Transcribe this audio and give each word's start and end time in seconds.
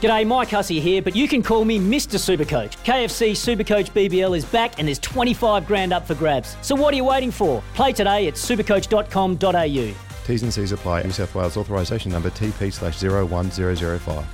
G'day, 0.00 0.24
Mike 0.24 0.50
Hussey 0.50 0.78
here, 0.78 1.02
but 1.02 1.16
you 1.16 1.26
can 1.26 1.42
call 1.42 1.64
me 1.64 1.80
Mr. 1.80 2.18
Supercoach. 2.18 2.76
KFC 2.84 3.32
Supercoach 3.32 3.90
BBL 3.90 4.36
is 4.36 4.44
back 4.44 4.78
and 4.78 4.86
there's 4.86 5.00
25 5.00 5.66
grand 5.66 5.92
up 5.92 6.06
for 6.06 6.14
grabs. 6.14 6.56
So 6.62 6.76
what 6.76 6.94
are 6.94 6.96
you 6.96 7.04
waiting 7.04 7.32
for? 7.32 7.64
Play 7.74 7.92
today 7.92 8.28
at 8.28 8.34
supercoach.com.au. 8.34 9.94
T's 10.24 10.42
and 10.42 10.54
C's 10.54 10.70
apply. 10.70 11.02
New 11.02 11.10
South 11.10 11.34
Wales 11.34 11.56
authorisation 11.56 12.12
number 12.12 12.30
TP 12.30 12.72
slash 12.72 13.02
01005. 13.02 14.24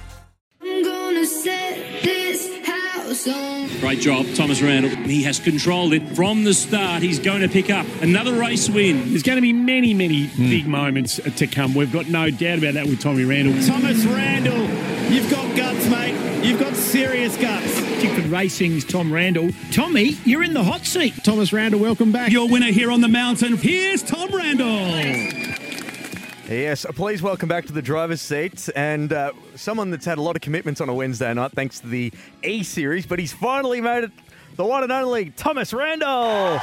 Great 3.81 4.01
job, 4.01 4.27
Thomas 4.35 4.61
Randle. 4.61 4.91
He 4.91 5.23
has 5.23 5.39
controlled 5.39 5.93
it 5.93 6.17
from 6.17 6.45
the 6.45 6.53
start. 6.53 7.03
He's 7.03 7.19
going 7.19 7.43
to 7.43 7.49
pick 7.49 7.71
up 7.71 7.87
another 8.03 8.35
race 8.35 8.69
win. 8.69 9.11
There's 9.11 9.23
going 9.23 9.37
to 9.37 9.43
be 9.43 9.53
many, 9.53 9.95
many 9.95 10.27
hmm. 10.27 10.49
big 10.49 10.67
moments 10.67 11.17
to 11.17 11.47
come. 11.47 11.75
We've 11.75 11.93
got 11.93 12.09
no 12.09 12.31
doubt 12.31 12.59
about 12.59 12.75
that 12.75 12.87
with 12.87 13.01
Tommy 13.01 13.25
Randle. 13.25 13.55
Thomas 13.67 14.05
Randle, 14.05 14.67
you've 15.15 15.31
got 15.31 15.57
guts, 15.57 15.89
mate. 15.89 16.45
You've 16.45 16.59
got 16.59 16.75
serious 16.75 17.37
guts. 17.37 17.81
Tickford 18.01 18.27
Racing's 18.27 18.85
Tom 18.85 19.13
Randle. 19.13 19.51
Tommy, 19.71 20.17
you're 20.25 20.43
in 20.43 20.55
the 20.55 20.65
hot 20.65 20.85
seat. 20.85 21.15
Thomas 21.23 21.53
Randle, 21.53 21.79
welcome 21.79 22.11
back. 22.11 22.33
Your 22.33 22.49
winner 22.49 22.73
here 22.73 22.91
on 22.91 23.01
the 23.01 23.09
mountain. 23.09 23.57
Here's 23.57 24.03
Tom 24.03 24.29
Randle. 24.35 24.67
Yes, 26.49 26.85
please 26.97 27.23
welcome 27.23 27.49
back 27.49 27.65
to 27.67 27.73
the 27.73 27.81
driver's 27.81 28.21
seat 28.21 28.69
and 28.75 29.13
uh, 29.13 29.31
someone 29.55 29.91
that's 29.91 30.05
had 30.05 30.19
a 30.19 30.21
lot 30.21 30.35
of 30.35 30.43
commitments 30.43 30.81
on 30.81 30.89
a 30.89 30.95
Wednesday 30.95 31.33
night 31.33 31.53
thanks 31.53 31.79
to 31.81 31.87
the 31.87 32.13
E 32.43 32.65
Series, 32.65 33.07
but 33.07 33.21
he's 33.21 33.33
finally 33.33 33.81
made 33.81 34.05
it. 34.05 34.11
The 34.57 34.65
one 34.65 34.83
and 34.83 34.91
only 34.93 35.31
Thomas 35.31 35.73
Randle. 35.73 36.61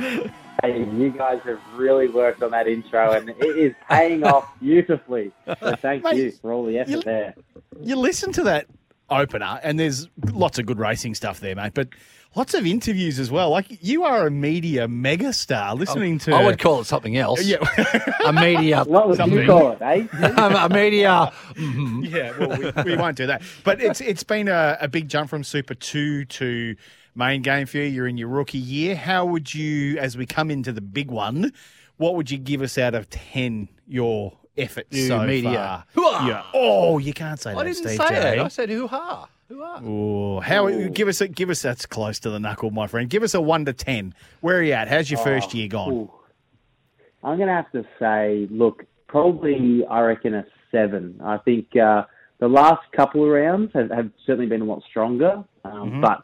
Hey, 0.62 0.78
you 0.84 1.10
guys 1.10 1.40
have 1.44 1.60
really 1.76 2.08
worked 2.08 2.42
on 2.42 2.50
that 2.50 2.66
intro, 2.68 3.12
and 3.12 3.30
it 3.30 3.36
is 3.56 3.74
paying 3.88 4.24
off 4.24 4.48
beautifully. 4.60 5.32
So 5.60 5.76
thank 5.76 6.04
Mate, 6.04 6.16
you 6.16 6.30
for 6.32 6.52
all 6.52 6.64
the 6.66 6.78
effort 6.78 6.90
you- 6.90 7.02
there. 7.02 7.34
You 7.82 7.96
listen 7.96 8.32
to 8.32 8.42
that 8.44 8.66
opener, 9.08 9.58
and 9.62 9.78
there's 9.78 10.08
lots 10.32 10.58
of 10.58 10.66
good 10.66 10.78
racing 10.78 11.14
stuff 11.14 11.40
there, 11.40 11.54
mate. 11.56 11.72
But 11.74 11.88
lots 12.36 12.52
of 12.54 12.66
interviews 12.66 13.18
as 13.18 13.30
well. 13.30 13.50
Like 13.50 13.66
you 13.82 14.04
are 14.04 14.26
a 14.26 14.30
media 14.30 14.86
megastar. 14.86 15.78
Listening 15.78 16.18
to 16.20 16.34
I 16.34 16.44
would 16.44 16.58
call 16.58 16.80
it 16.80 16.84
something 16.84 17.16
else. 17.16 17.42
Yeah. 17.42 17.56
a 18.26 18.32
media. 18.32 18.84
What 18.86 19.08
would 19.08 19.16
Something. 19.16 19.38
you 19.40 19.46
call 19.46 19.72
it, 19.72 19.78
eh? 19.82 20.06
a 20.12 20.68
media. 20.68 21.32
yeah, 21.56 22.36
well, 22.38 22.58
we, 22.84 22.92
we 22.92 22.96
won't 22.96 23.16
do 23.16 23.26
that. 23.28 23.42
But 23.64 23.80
it's 23.80 24.00
it's 24.00 24.24
been 24.24 24.48
a, 24.48 24.76
a 24.80 24.88
big 24.88 25.08
jump 25.08 25.30
from 25.30 25.42
Super 25.44 25.74
Two 25.74 26.24
to 26.26 26.76
main 27.14 27.42
game 27.42 27.66
for 27.66 27.78
you. 27.78 27.84
You're 27.84 28.06
in 28.08 28.16
your 28.16 28.28
rookie 28.28 28.58
year. 28.58 28.94
How 28.96 29.24
would 29.24 29.54
you, 29.54 29.98
as 29.98 30.16
we 30.16 30.26
come 30.26 30.50
into 30.50 30.72
the 30.72 30.80
big 30.80 31.10
one, 31.10 31.52
what 31.96 32.14
would 32.14 32.30
you 32.30 32.38
give 32.38 32.62
us 32.62 32.78
out 32.78 32.94
of 32.94 33.08
ten? 33.10 33.68
Your 33.86 34.32
effort 34.56 34.86
You 34.90 35.06
so 35.08 35.24
media. 35.24 35.84
far. 35.94 36.28
Yeah. 36.28 36.42
Oh, 36.54 36.98
you 36.98 37.12
can't 37.12 37.40
say 37.40 37.52
that. 37.52 37.58
I 37.58 37.64
didn't 37.64 37.76
Steve 37.76 37.90
say 37.96 38.08
J. 38.08 38.38
it. 38.38 38.40
I 38.40 38.48
said 38.48 38.68
hoo 38.70 38.86
ha. 38.86 39.28
Hoo 39.48 39.62
ha. 39.62 39.80
Oh, 39.84 40.40
how 40.40 40.68
give 40.88 41.08
us 41.08 41.20
a 41.20 41.28
give 41.28 41.50
us 41.50 41.60
that's 41.62 41.86
close 41.86 42.20
to 42.20 42.30
the 42.30 42.38
knuckle, 42.38 42.70
my 42.70 42.86
friend. 42.86 43.10
Give 43.10 43.22
us 43.22 43.34
a 43.34 43.40
one 43.40 43.64
to 43.64 43.72
ten. 43.72 44.14
Where 44.40 44.58
are 44.58 44.62
you 44.62 44.72
at? 44.72 44.88
How's 44.88 45.10
your 45.10 45.20
first 45.20 45.54
year 45.54 45.66
gone? 45.68 45.92
Ooh. 45.92 46.10
I'm 47.22 47.36
going 47.36 47.48
to 47.48 47.54
have 47.54 47.70
to 47.72 47.84
say, 47.98 48.48
look, 48.50 48.84
probably 49.06 49.84
I 49.90 50.00
reckon 50.00 50.34
a 50.34 50.46
seven. 50.70 51.20
I 51.22 51.36
think 51.38 51.76
uh, 51.76 52.04
the 52.38 52.48
last 52.48 52.80
couple 52.92 53.22
of 53.24 53.30
rounds 53.30 53.72
have, 53.74 53.90
have 53.90 54.10
certainly 54.24 54.46
been 54.46 54.62
a 54.62 54.64
lot 54.64 54.82
stronger, 54.88 55.44
um, 55.64 55.90
Mhm. 55.90 56.00
but 56.00 56.22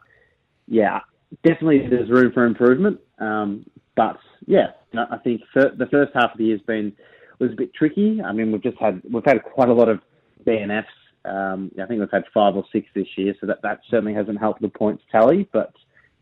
yeah, 0.67 0.99
definitely 1.43 1.87
there's 1.89 2.09
room 2.09 2.31
for 2.33 2.45
improvement. 2.45 2.99
Um, 3.19 3.65
but 3.95 4.17
yeah, 4.45 4.67
I 4.93 5.17
think 5.17 5.41
the 5.53 5.87
first 5.91 6.11
half 6.13 6.31
of 6.33 6.37
the 6.37 6.45
year's 6.45 6.61
been 6.61 6.93
was 7.39 7.51
a 7.51 7.55
bit 7.55 7.73
tricky. 7.73 8.21
I 8.23 8.31
mean, 8.31 8.51
we've 8.51 8.63
just 8.63 8.77
had 8.79 9.01
we've 9.11 9.25
had 9.25 9.43
quite 9.43 9.69
a 9.69 9.73
lot 9.73 9.89
of 9.89 9.99
DNFs. 10.45 10.85
Um, 11.25 11.71
I 11.81 11.85
think 11.85 11.99
we've 11.99 12.11
had 12.11 12.23
five 12.33 12.55
or 12.55 12.63
six 12.71 12.87
this 12.95 13.07
year, 13.17 13.33
so 13.39 13.47
that 13.47 13.61
that 13.63 13.81
certainly 13.89 14.13
hasn't 14.13 14.39
helped 14.39 14.61
the 14.61 14.69
points 14.69 15.03
tally. 15.11 15.47
But 15.51 15.73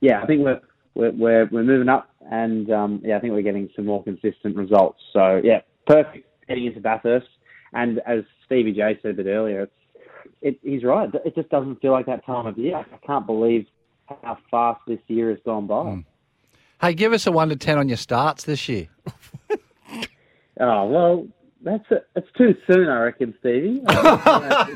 yeah, 0.02 0.22
I 0.22 0.26
think 0.26 0.44
we're 0.44 0.62
we're 0.96 1.12
we're, 1.12 1.50
we're 1.52 1.64
moving 1.64 1.90
up, 1.90 2.10
and 2.32 2.72
um, 2.72 3.02
yeah, 3.04 3.18
I 3.18 3.20
think 3.20 3.34
we're 3.34 3.42
getting 3.42 3.70
some 3.76 3.86
more 3.86 4.04
consistent 4.04 4.56
results. 4.56 5.00
So 5.14 5.42
yeah, 5.44 5.62
perfect 5.86 6.28
heading 6.48 6.66
into 6.66 6.80
Bathurst. 6.80 7.28
And 7.74 8.00
as 8.08 8.24
Stevie 8.46 8.72
J 8.72 8.98
said 9.02 9.12
a 9.12 9.14
bit 9.16 9.26
earlier, 9.26 9.70
it, 10.42 10.58
he's 10.64 10.84
right. 10.84 11.10
It 11.26 11.36
just 11.36 11.50
doesn't 11.50 11.82
feel 11.82 11.92
like 11.92 12.06
that 12.06 12.26
time 12.26 12.46
of 12.46 12.58
year. 12.58 12.78
I 12.78 13.06
can't 13.06 13.26
believe 13.26 13.66
how 14.08 14.38
fast 14.52 14.82
this 14.88 15.00
year 15.08 15.30
has 15.30 15.40
gone 15.46 15.68
by. 15.68 16.04
Hey, 16.82 16.94
give 16.94 17.14
us 17.14 17.26
a 17.28 17.32
one 17.32 17.50
to 17.50 17.56
ten 17.56 17.78
on 17.78 17.88
your 17.88 17.98
starts 17.98 18.44
this 18.44 18.68
year. 18.70 18.88
Oh 20.58 20.86
well, 20.86 21.28
that's 21.64 21.84
it. 21.92 22.08
It's 22.16 22.30
too 22.38 22.56
soon, 22.66 22.88
I 22.88 23.00
reckon, 23.02 23.34
Stevie. 23.42 23.82
it's 23.86 23.92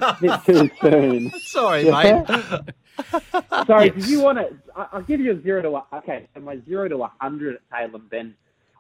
a 0.02 0.18
bit 0.20 0.44
too 0.46 0.70
soon. 0.82 1.32
Sorry, 1.40 1.86
mate. 1.90 2.26
Sorry, 3.66 3.90
did 3.92 4.06
you 4.10 4.20
want 4.22 4.40
to? 4.40 4.50
I'll 4.76 5.02
give 5.04 5.22
you 5.22 5.32
a 5.32 5.42
zero 5.42 5.62
to 5.62 5.70
a. 5.78 5.86
Okay, 6.00 6.28
so 6.34 6.42
my 6.42 6.60
zero 6.68 6.90
to 6.90 7.04
a 7.04 7.12
hundred 7.22 7.56
at 7.56 7.62
Tailem 7.92 8.10
Bend, 8.10 8.34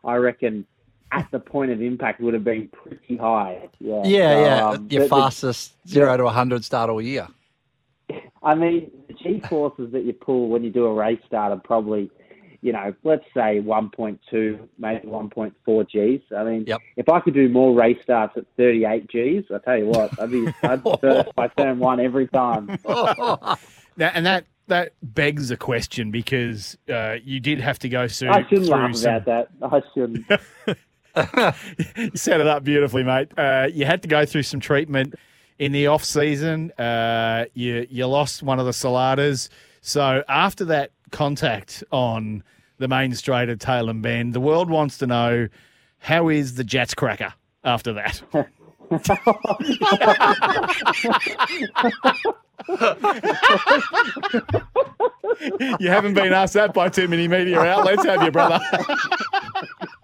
I 0.03 0.15
reckon, 0.15 0.65
at 1.13 1.25
the 1.31 1.39
point 1.39 1.71
of 1.71 1.81
impact 1.81 2.19
would 2.19 2.33
have 2.33 2.43
been 2.43 2.67
pretty 2.67 3.15
high. 3.15 3.69
Yeah, 3.79 4.01
Yeah, 4.03 4.33
So, 4.33 4.41
yeah. 4.43 4.67
um, 4.71 4.87
your 4.89 5.03
the- 5.03 5.05
the- 5.05 5.09
fastest 5.09 5.75
zero 5.87 6.17
to 6.17 6.23
a 6.23 6.25
100 6.25 6.65
start 6.65 6.89
all 6.89 7.01
year. 7.01 7.29
I 8.43 8.55
mean, 8.55 8.91
G 9.21 9.41
forces 9.49 9.91
that 9.91 10.03
you 10.03 10.13
pull 10.13 10.49
when 10.49 10.63
you 10.63 10.69
do 10.69 10.85
a 10.85 10.93
race 10.93 11.19
start 11.27 11.51
are 11.51 11.61
probably, 11.61 12.09
you 12.61 12.73
know, 12.73 12.93
let's 13.03 13.25
say 13.33 13.59
1.2, 13.61 14.59
maybe 14.77 15.07
1.4 15.07 15.85
Gs. 15.85 16.23
I 16.35 16.43
mean, 16.43 16.65
if 16.97 17.09
I 17.09 17.19
could 17.19 17.33
do 17.33 17.49
more 17.49 17.73
race 17.75 17.97
starts 18.03 18.37
at 18.37 18.45
38 18.57 19.07
Gs, 19.07 19.51
I 19.53 19.57
tell 19.59 19.77
you 19.77 19.87
what, 19.87 20.19
I'd 20.19 20.31
be 20.31 20.47
I'd 20.63 20.81
first 21.01 21.35
by 21.35 21.47
turn 21.49 21.79
one 21.79 21.99
every 21.99 22.27
time. 22.27 22.77
Now, 23.97 24.11
and 24.13 24.25
that 24.25 24.45
that 24.67 24.93
begs 25.01 25.51
a 25.51 25.57
question 25.57 26.09
because 26.09 26.77
uh, 26.87 27.15
you 27.21 27.41
did 27.41 27.59
have 27.59 27.79
to 27.79 27.89
go 27.89 28.07
through. 28.07 28.29
I 28.29 28.43
shouldn't 28.43 28.67
through 28.67 28.75
laugh 28.75 28.95
some- 28.95 29.15
about 29.15 29.49
that. 29.59 29.61
I 29.61 29.81
shouldn't. 29.93 30.25
you 31.97 32.11
set 32.15 32.39
it 32.39 32.47
up 32.47 32.63
beautifully, 32.63 33.03
mate. 33.03 33.37
Uh, 33.37 33.67
you 33.71 33.85
had 33.85 34.01
to 34.03 34.07
go 34.07 34.25
through 34.25 34.43
some 34.43 34.61
treatment 34.61 35.15
in 35.59 35.73
the 35.73 35.87
off 35.87 36.03
season. 36.03 36.71
Uh, 36.71 37.45
you 37.53 37.85
you 37.89 38.07
lost 38.07 38.41
one 38.41 38.59
of 38.59 38.65
the 38.65 38.71
saladas. 38.71 39.49
So 39.81 40.23
after 40.27 40.65
that 40.65 40.91
contact 41.11 41.83
on 41.91 42.43
the 42.77 42.87
main 42.87 43.13
straight 43.13 43.49
at 43.49 43.59
Tailem 43.59 44.01
Bend, 44.01 44.33
the 44.33 44.39
world 44.39 44.69
wants 44.69 44.97
to 44.99 45.07
know 45.07 45.49
how 45.99 46.29
is 46.29 46.55
the 46.55 46.63
Jatz 46.63 46.95
cracker 46.95 47.33
after 47.63 47.93
that. 47.93 48.21
you 55.79 55.89
haven't 55.89 56.13
been 56.13 56.33
asked 56.33 56.53
that 56.53 56.73
by 56.73 56.89
too 56.89 57.07
many 57.07 57.27
media 57.27 57.59
outlets, 57.59 58.05
have 58.05 58.23
you, 58.23 58.31
brother? 58.31 58.59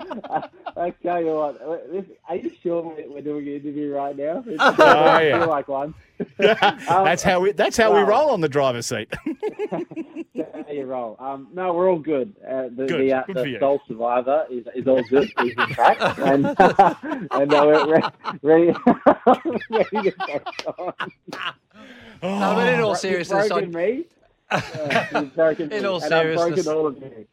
I 0.86 0.90
tell 0.92 1.20
you 1.22 1.34
what, 1.34 1.92
this, 1.92 2.06
are 2.30 2.36
you 2.36 2.52
sure 2.62 2.82
we're, 2.84 3.10
we're 3.12 3.22
doing 3.22 3.48
an 3.48 3.54
interview 3.56 3.92
right 3.94 4.16
now? 4.16 4.44
It 4.46 4.58
Oh, 4.60 4.76
doesn't 4.76 5.28
yeah. 5.28 5.40
feel 5.40 5.50
like 5.50 5.68
one. 5.68 5.94
that's 6.38 7.24
how 7.24 7.40
we 7.42 7.52
that's 7.52 7.76
how 7.78 7.94
we 7.94 8.02
roll 8.02 8.30
on 8.30 8.42
the 8.42 8.50
driver's 8.50 8.86
seat. 8.88 9.14
There 10.36 10.74
you 10.74 10.86
roll. 10.86 11.16
Um, 11.20 11.48
no, 11.54 11.74
we're 11.74 11.90
all 11.90 12.00
good. 12.00 12.34
Uh, 12.46 12.64
the 12.64 12.86
Good. 12.88 13.02
the, 13.02 13.14
uh, 13.14 13.24
Good 13.26 13.36
for 13.36 13.42
the 13.44 13.50
you. 13.52 13.60
sole 13.60 13.82
survivor 13.88 14.46
is, 14.50 14.66
is 14.76 14.86
all 14.88 15.02
good. 15.04 15.32
He's 15.40 15.54
in 15.58 15.68
track, 15.70 15.98
and 16.20 16.46
and 17.32 17.54
uh, 17.54 17.64
we're 17.66 17.96
re- 17.96 18.02
ready, 18.42 18.74
ready 19.70 20.12
to 20.12 20.14
get 20.26 20.48
on. 20.78 20.94
No, 22.22 22.56
but 22.56 22.74
in 22.74 22.80
all 22.82 22.96
seriousness, 22.96 23.48
broken 23.48 23.76
I- 23.76 23.80
me. 23.80 24.06
Uh, 24.52 25.22
broken 25.36 25.72
In 25.72 25.84
me, 25.84 25.88
all 25.88 26.04
and 26.04 26.14
I've 26.14 26.36
broken 26.36 26.38
seriousness- 26.64 26.68
all 26.68 26.88
of 26.88 26.98
you. 26.98 27.28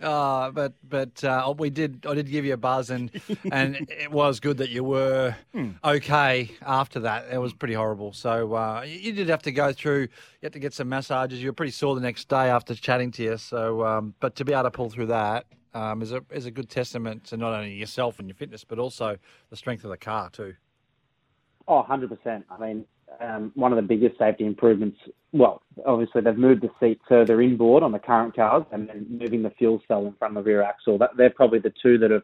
Uh, 0.00 0.50
but 0.50 0.74
but 0.86 1.24
uh, 1.24 1.54
we 1.56 1.70
did. 1.70 2.04
I 2.06 2.14
did 2.14 2.30
give 2.30 2.44
you 2.44 2.52
a 2.52 2.58
buzz, 2.58 2.90
and 2.90 3.10
and 3.50 3.76
it 3.90 4.10
was 4.10 4.40
good 4.40 4.58
that 4.58 4.68
you 4.68 4.84
were 4.84 5.34
Hmm. 5.52 5.70
okay 5.82 6.50
after 6.60 7.00
that. 7.00 7.28
It 7.32 7.38
was 7.38 7.54
pretty 7.54 7.72
horrible. 7.74 8.12
So 8.12 8.54
uh, 8.54 8.84
you, 8.86 8.98
you 8.98 9.12
did 9.12 9.28
have 9.30 9.42
to 9.42 9.52
go 9.52 9.72
through. 9.72 10.00
You 10.02 10.08
had 10.42 10.52
to 10.52 10.58
get 10.58 10.74
some 10.74 10.90
massages. 10.90 11.40
You 11.42 11.48
were 11.48 11.54
pretty 11.54 11.72
sore 11.72 11.94
the 11.94 12.02
next 12.02 12.28
day 12.28 12.50
after 12.50 12.74
chatting 12.74 13.10
to 13.12 13.22
you. 13.22 13.36
So, 13.38 13.86
um, 13.86 14.14
but 14.20 14.36
to 14.36 14.44
be 14.44 14.52
able 14.52 14.64
to 14.64 14.70
pull 14.70 14.90
through 14.90 15.06
that 15.06 15.46
um, 15.72 16.02
is 16.02 16.12
a 16.12 16.22
is 16.30 16.44
a 16.44 16.50
good 16.50 16.68
testament 16.68 17.24
to 17.28 17.38
not 17.38 17.54
only 17.54 17.72
yourself 17.72 18.18
and 18.18 18.28
your 18.28 18.34
fitness, 18.36 18.64
but 18.64 18.78
also 18.78 19.16
the 19.48 19.56
strength 19.56 19.82
of 19.84 19.90
the 19.90 19.96
car 19.96 20.28
too. 20.28 20.54
Oh, 21.68 21.82
100%. 21.88 22.44
I 22.50 22.58
mean, 22.60 22.84
um, 23.20 23.52
one 23.54 23.72
of 23.72 23.76
the 23.76 23.82
biggest 23.82 24.18
safety 24.18 24.44
improvements. 24.44 24.98
Well, 25.32 25.62
obviously 25.84 26.22
they've 26.22 26.36
moved 26.36 26.62
the 26.62 26.70
seat 26.80 27.00
further 27.08 27.40
inboard 27.40 27.82
on 27.82 27.92
the 27.92 27.98
current 27.98 28.34
cars, 28.34 28.64
and 28.72 28.88
then 28.88 29.06
moving 29.08 29.42
the 29.42 29.50
fuel 29.50 29.82
cell 29.88 30.06
in 30.06 30.12
front 30.14 30.36
of 30.36 30.44
the 30.44 30.50
rear 30.50 30.62
axle. 30.62 30.98
That, 30.98 31.10
they're 31.16 31.30
probably 31.30 31.58
the 31.58 31.72
two 31.82 31.98
that 31.98 32.10
have 32.10 32.22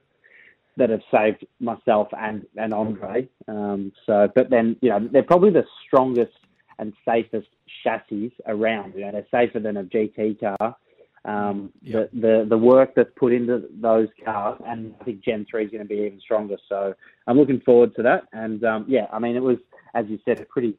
that 0.78 0.88
have 0.88 1.02
saved 1.10 1.46
myself 1.60 2.08
and 2.18 2.46
and 2.56 2.72
Andre. 2.72 3.28
Um, 3.48 3.92
so, 4.06 4.28
but 4.34 4.50
then 4.50 4.76
you 4.80 4.90
know 4.90 5.08
they're 5.12 5.22
probably 5.22 5.50
the 5.50 5.64
strongest 5.86 6.32
and 6.78 6.92
safest 7.06 7.48
chassis 7.82 8.32
around. 8.46 8.94
You 8.94 9.02
know, 9.02 9.12
they're 9.12 9.26
safer 9.30 9.60
than 9.60 9.76
a 9.76 9.84
GT 9.84 10.40
car. 10.40 10.76
Um, 11.24 11.72
the, 11.82 12.08
the 12.12 12.46
the 12.48 12.58
work 12.58 12.94
that's 12.96 13.10
put 13.16 13.32
into 13.32 13.68
those 13.80 14.08
cars, 14.24 14.60
and 14.66 14.94
I 15.00 15.04
think 15.04 15.22
Gen 15.22 15.46
three 15.48 15.64
is 15.64 15.70
going 15.70 15.82
to 15.82 15.88
be 15.88 16.00
even 16.00 16.20
stronger. 16.20 16.56
So 16.68 16.94
I'm 17.28 17.38
looking 17.38 17.60
forward 17.60 17.94
to 17.96 18.02
that. 18.02 18.24
And 18.32 18.64
um, 18.64 18.86
yeah, 18.88 19.06
I 19.12 19.20
mean, 19.20 19.36
it 19.36 19.42
was 19.42 19.58
as 19.94 20.06
you 20.08 20.18
said, 20.24 20.40
a 20.40 20.44
pretty 20.44 20.76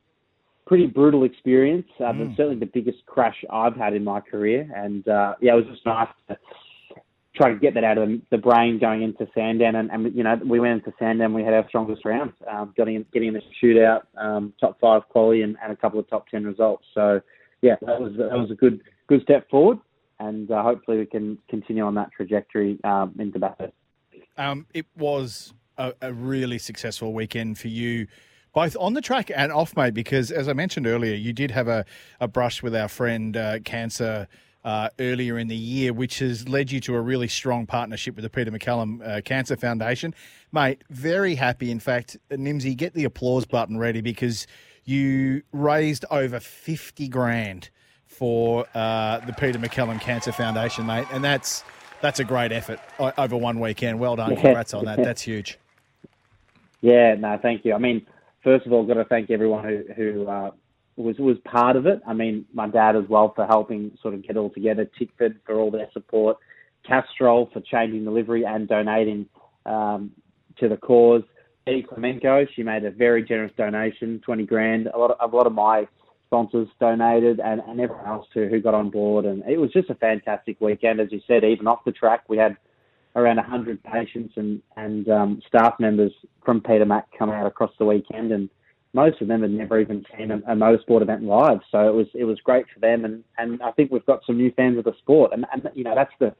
pretty 0.65 0.88
brutal 0.88 1.24
experience. 1.24 1.88
Uh, 2.00 2.13
but 2.13 2.27
certainly 2.38 2.57
the 2.57 2.65
biggest 2.65 3.06
crash 3.06 3.44
I've 3.51 3.75
had 3.75 3.94
in 3.94 4.04
my 4.04 4.21
career. 4.21 4.69
And 4.75 5.07
uh, 5.07 5.36
yeah, 5.42 5.54
it 5.54 5.56
was 5.57 5.65
just 5.65 5.86
nice 5.86 6.07
to 6.30 6.38
try 7.36 7.51
to 7.51 7.60
get 7.60 7.74
that 7.74 7.83
out 7.83 7.98
of 7.98 8.10
the 8.31 8.38
brain 8.38 8.80
going 8.80 9.01
into 9.01 9.27
Sandown. 9.33 9.75
And, 9.75 9.92
and 9.92 10.15
you 10.15 10.24
know, 10.24 10.39
we 10.45 10.60
went 10.60 10.74
into 10.74 10.94
Sandown, 10.98 11.33
we 11.33 11.44
had 11.44 11.54
our 11.54 11.68
strongest 11.68 12.06
round, 12.06 12.33
um, 12.50 12.74
getting 12.77 13.06
getting 13.12 13.30
in 13.30 13.33
the 13.33 13.42
shootout, 13.62 14.04
um, 14.18 14.54
top 14.60 14.80
five 14.80 15.07
quality, 15.10 15.42
and, 15.42 15.57
and 15.62 15.71
a 15.71 15.75
couple 15.75 16.00
of 16.00 16.10
top 16.10 16.27
ten 16.30 16.44
results. 16.45 16.86
So 16.94 17.21
yeah, 17.62 17.75
that 17.81 18.00
was 18.00 18.13
that 18.18 18.38
was 18.38 18.51
a 18.51 18.56
good 18.56 18.81
good 19.07 19.21
step 19.24 19.50
forward. 19.50 19.80
And 20.19 20.50
uh, 20.50 20.63
hopefully 20.63 21.00
we 21.00 21.06
can 21.06 21.38
continue 21.50 21.83
on 21.83 21.95
that 21.95 22.12
trajectory 22.15 22.80
um, 22.86 23.13
into 23.19 23.39
Bathurst. 23.39 23.74
Um, 24.38 24.68
it 24.74 24.86
was 24.98 25.54
a, 25.77 25.94
a 26.01 26.13
really 26.13 26.60
successful 26.60 27.13
weekend 27.13 27.57
for 27.57 27.68
you, 27.68 28.07
both 28.53 28.77
on 28.79 28.94
the 28.94 29.01
track 29.01 29.31
and 29.35 29.51
off, 29.51 29.75
mate, 29.75 29.94
because 29.94 30.31
as 30.31 30.47
I 30.47 30.53
mentioned 30.53 30.88
earlier, 30.88 31.15
you 31.15 31.33
did 31.33 31.51
have 31.51 31.67
a, 31.67 31.85
a 32.19 32.27
brush 32.27 32.61
with 32.61 32.75
our 32.75 32.88
friend 32.88 33.35
uh, 33.35 33.59
Cancer 33.59 34.27
uh, 34.63 34.89
earlier 35.00 35.38
in 35.38 35.47
the 35.47 35.55
year, 35.55 35.91
which 35.91 36.19
has 36.19 36.47
led 36.47 36.71
you 36.71 36.79
to 36.81 36.95
a 36.95 37.01
really 37.01 37.27
strong 37.27 37.65
partnership 37.65 38.15
with 38.15 38.23
the 38.23 38.29
Peter 38.29 38.51
MacCallum 38.51 39.05
uh, 39.05 39.21
Cancer 39.21 39.57
Foundation. 39.57 40.13
Mate, 40.51 40.83
very 40.89 41.35
happy. 41.35 41.71
In 41.71 41.79
fact, 41.79 42.15
Nimsy, 42.29 42.77
get 42.77 42.94
the 42.94 43.03
applause 43.03 43.45
button 43.45 43.77
ready 43.77 44.01
because 44.01 44.47
you 44.85 45.41
raised 45.51 46.05
over 46.11 46.39
50 46.39 47.07
grand 47.07 47.69
for 48.05 48.65
uh, 48.75 49.19
the 49.19 49.33
Peter 49.33 49.59
MacCallum 49.59 50.00
Cancer 50.00 50.31
Foundation, 50.31 50.85
mate, 50.85 51.07
and 51.11 51.23
that's 51.23 51.63
that's 52.01 52.19
a 52.19 52.23
great 52.23 52.51
effort 52.51 52.79
over 53.00 53.35
one 53.35 53.59
weekend. 53.59 54.00
Well 54.00 54.15
done, 54.15 54.35
congrats 54.35 54.73
on 54.73 54.85
that. 54.85 54.97
That's 54.97 55.21
huge. 55.21 55.57
Yeah, 56.81 57.15
no, 57.15 57.39
thank 57.41 57.63
you. 57.63 57.73
I 57.73 57.77
mean, 57.77 58.05
first 58.44 58.66
of 58.66 58.74
all, 58.74 58.86
got 58.86 58.95
to 58.95 59.06
thank 59.06 59.30
everyone 59.30 59.63
who 59.63 59.84
who 59.95 60.28
uh, 60.28 60.51
was 60.95 61.18
was 61.18 61.38
part 61.45 61.75
of 61.75 61.86
it. 61.86 62.01
I 62.07 62.13
mean, 62.13 62.45
my 62.54 62.68
dad 62.68 62.95
as 62.95 63.06
well 63.10 63.34
for 63.36 63.45
helping 63.45 63.98
sort 64.01 64.13
of 64.13 64.22
get 64.22 64.31
it 64.31 64.38
all 64.38 64.50
together. 64.50 64.90
Tickford 64.98 65.40
for 65.45 65.56
all 65.56 65.72
their 65.72 65.90
support. 65.94 66.38
Castrol 66.86 67.50
for 67.54 67.62
changing 67.62 68.04
the 68.06 68.12
livery 68.12 68.45
and 68.45 68.68
donating 68.68 69.25
um, 69.66 70.12
to 70.60 70.68
the 70.68 70.78
cause. 70.78 71.24
Eddie 71.66 71.84
Clemenco, 71.90 72.45
she 72.54 72.62
made 72.62 72.84
a 72.84 72.92
very 72.92 73.24
generous 73.24 73.54
donation, 73.57 74.19
twenty 74.25 74.46
grand. 74.46 74.88
A 74.88 74.98
lot 74.98 75.12
of 75.12 75.31
a 75.31 75.36
lot 75.36 75.48
of 75.48 75.54
my 75.54 75.88
sponsors 76.28 76.68
donated, 76.80 77.39
and, 77.39 77.62
and 77.68 77.80
everyone 77.80 78.06
else 78.06 78.28
too 78.34 78.48
who 78.50 78.60
got 78.60 78.74
on 78.74 78.89
board. 78.89 79.25
And 79.25 79.44
it 79.48 79.57
was 79.57 79.72
just 79.72 79.89
a 79.89 79.96
fantastic 79.96 80.60
weekend, 80.60 81.00
as 81.00 81.12
you 81.12 81.22
said. 81.28 81.44
Even 81.44 81.68
off 81.68 81.86
the 81.86 81.92
track, 81.92 82.24
we 82.28 82.38
had 82.38 82.57
around 83.15 83.38
100 83.38 83.83
patients 83.83 84.33
and, 84.38 84.62
and 84.75 85.07
um, 85.10 85.42
staff 85.48 85.75
members 85.80 86.12
from 86.44 86.62
Peter 86.62 86.86
Mac 86.86 87.07
come 87.18 87.30
out 87.30 87.45
across 87.45 87.71
the 87.77 87.86
weekend, 87.86 88.31
and 88.31 88.50
most 88.94 89.21
of 89.21 89.27
them 89.27 89.42
had 89.42 89.51
never 89.51 89.80
even 89.80 90.06
seen 90.18 90.31
a, 90.31 90.38
a 90.38 90.56
motorsport 90.56 91.01
event 91.01 91.24
live. 91.24 91.60
So 91.71 91.88
it 91.88 91.94
was 91.94 92.07
it 92.13 92.25
was 92.25 92.39
great 92.44 92.65
for 92.74 92.80
them, 92.80 93.06
and, 93.06 93.24
and 93.38 93.62
I 93.62 93.71
think 93.71 93.92
we've 93.92 94.06
got 94.06 94.21
some 94.25 94.38
new 94.38 94.51
fans 94.51 94.77
of 94.77 94.86
the 94.86 94.94
sport, 95.00 95.31
and, 95.33 95.45
and 95.51 95.69
you 95.75 95.83
know 95.83 95.95
that's 95.95 96.13
the 96.19 96.33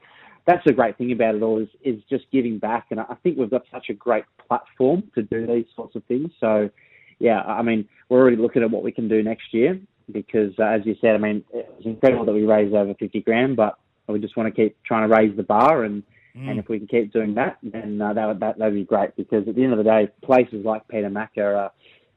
that's 0.46 0.64
the 0.66 0.72
great 0.72 0.98
thing 0.98 1.12
about 1.12 1.34
it 1.34 1.42
all 1.42 1.60
is 1.60 1.68
is 1.82 2.00
just 2.10 2.24
giving 2.32 2.58
back, 2.58 2.86
and 2.90 3.00
I 3.00 3.14
think 3.22 3.38
we've 3.38 3.50
got 3.50 3.62
such 3.72 3.88
a 3.88 3.94
great 3.94 4.24
platform 4.46 5.04
to 5.14 5.22
do 5.22 5.46
these 5.46 5.66
sorts 5.74 5.94
of 5.94 6.04
things. 6.04 6.30
So 6.40 6.70
yeah, 7.18 7.40
I 7.42 7.62
mean 7.62 7.88
we're 8.08 8.20
already 8.20 8.36
looking 8.36 8.62
at 8.62 8.70
what 8.70 8.82
we 8.82 8.92
can 8.92 9.08
do 9.08 9.22
next 9.22 9.52
year 9.52 9.78
because 10.12 10.52
uh, 10.58 10.64
as 10.64 10.82
you 10.84 10.96
said, 11.00 11.14
I 11.14 11.18
mean 11.18 11.44
it's 11.52 11.86
incredible 11.86 12.24
that 12.26 12.32
we 12.32 12.44
raised 12.44 12.74
over 12.74 12.94
50 12.94 13.20
grand, 13.20 13.56
but 13.56 13.78
we 14.06 14.18
just 14.18 14.36
want 14.36 14.54
to 14.54 14.62
keep 14.62 14.76
trying 14.84 15.08
to 15.08 15.14
raise 15.14 15.34
the 15.36 15.42
bar 15.42 15.84
and 15.84 16.02
and 16.34 16.58
if 16.58 16.68
we 16.68 16.78
can 16.78 16.88
keep 16.88 17.12
doing 17.12 17.34
that, 17.34 17.58
then 17.62 18.00
uh, 18.00 18.12
that 18.12 18.26
would 18.26 18.40
that 18.40 18.58
would 18.58 18.74
be 18.74 18.84
great. 18.84 19.14
Because 19.16 19.46
at 19.46 19.54
the 19.54 19.62
end 19.62 19.72
of 19.72 19.78
the 19.78 19.84
day, 19.84 20.08
places 20.22 20.64
like 20.64 20.86
Peter 20.88 21.10
Mac 21.10 21.32
are 21.36 21.56
uh, 21.56 21.68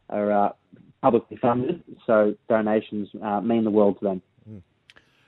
are 0.10 0.31
uh, 0.31 0.50
publicly 1.02 1.38
funded, 1.38 1.84
so 2.06 2.36
donations 2.50 3.10
uh, 3.24 3.42
mean 3.42 3.64
the 3.64 3.69
world 3.69 4.00
to 4.00 4.06
them. 4.06 4.22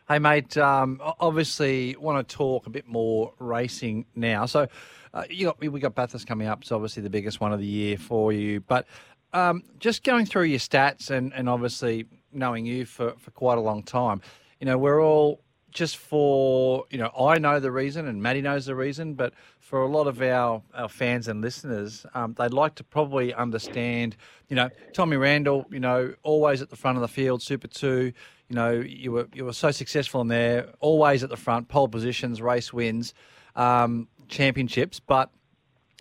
Hey, 0.10 0.18
mate. 0.18 0.58
Um, 0.58 1.00
obviously, 1.20 1.96
want 2.00 2.28
to 2.28 2.36
talk 2.36 2.66
a 2.66 2.72
bit 2.72 2.88
more 2.88 3.32
racing 3.38 4.08
now. 4.16 4.48
So, 4.48 4.68
uh, 5.14 5.26
you 5.30 5.46
got 5.46 5.60
we 5.60 5.80
got 5.80 5.94
Bathurst 5.94 6.26
coming 6.26 6.48
up. 6.48 6.62
It's 6.62 6.72
obviously 6.72 7.04
the 7.04 7.12
biggest 7.12 7.40
one 7.40 7.54
of 7.54 7.60
the 7.60 7.68
year 7.68 7.96
for 7.96 8.34
you. 8.34 8.60
But 8.60 8.88
um, 9.34 9.62
just 9.78 10.04
going 10.04 10.26
through 10.26 10.46
your 10.46 10.58
stats 10.58 11.12
and, 11.12 11.32
and 11.36 11.48
obviously 11.48 12.08
knowing 12.32 12.66
you 12.66 12.86
for, 12.86 13.14
for 13.20 13.30
quite 13.30 13.60
a 13.60 13.62
long 13.62 13.84
time, 13.84 14.22
you 14.60 14.66
know, 14.66 14.80
we're 14.80 15.00
all 15.00 15.42
just 15.72 15.98
for 15.98 16.86
you 16.90 16.98
know 16.98 17.12
I 17.18 17.38
know 17.40 17.60
the 17.60 17.72
reason 17.72 18.08
and 18.08 18.22
Maddie 18.22 18.42
knows 18.42 18.66
the 18.66 18.76
reason, 18.76 19.14
but 19.14 19.34
for 19.60 19.82
a 19.82 19.88
lot 19.88 20.08
of 20.08 20.22
our, 20.22 20.62
our 20.74 20.90
fans 20.90 21.28
and 21.28 21.42
listeners, 21.42 22.06
um, 22.14 22.34
they'd 22.38 22.54
like 22.54 22.76
to 22.76 22.84
probably 22.84 23.34
understand. 23.34 24.16
You 24.48 24.56
know, 24.56 24.70
Tommy 24.94 25.18
Randle, 25.18 25.66
you 25.70 25.80
know, 25.80 26.14
always 26.24 26.62
at 26.62 26.70
the 26.70 26.76
front 26.76 26.98
of 26.98 27.02
the 27.02 27.08
field, 27.08 27.42
Super 27.42 27.68
Two. 27.68 28.12
You 28.48 28.56
know, 28.56 28.72
you 28.72 29.12
were 29.12 29.28
you 29.34 29.46
were 29.46 29.54
so 29.54 29.72
successful 29.72 30.22
in 30.22 30.28
there, 30.28 30.74
always 30.80 31.24
at 31.24 31.30
the 31.30 31.38
front, 31.38 31.68
pole 31.68 31.88
positions, 31.88 32.42
race 32.42 32.74
wins, 32.74 33.14
um, 33.56 34.08
championships. 34.28 35.00
But 35.00 35.30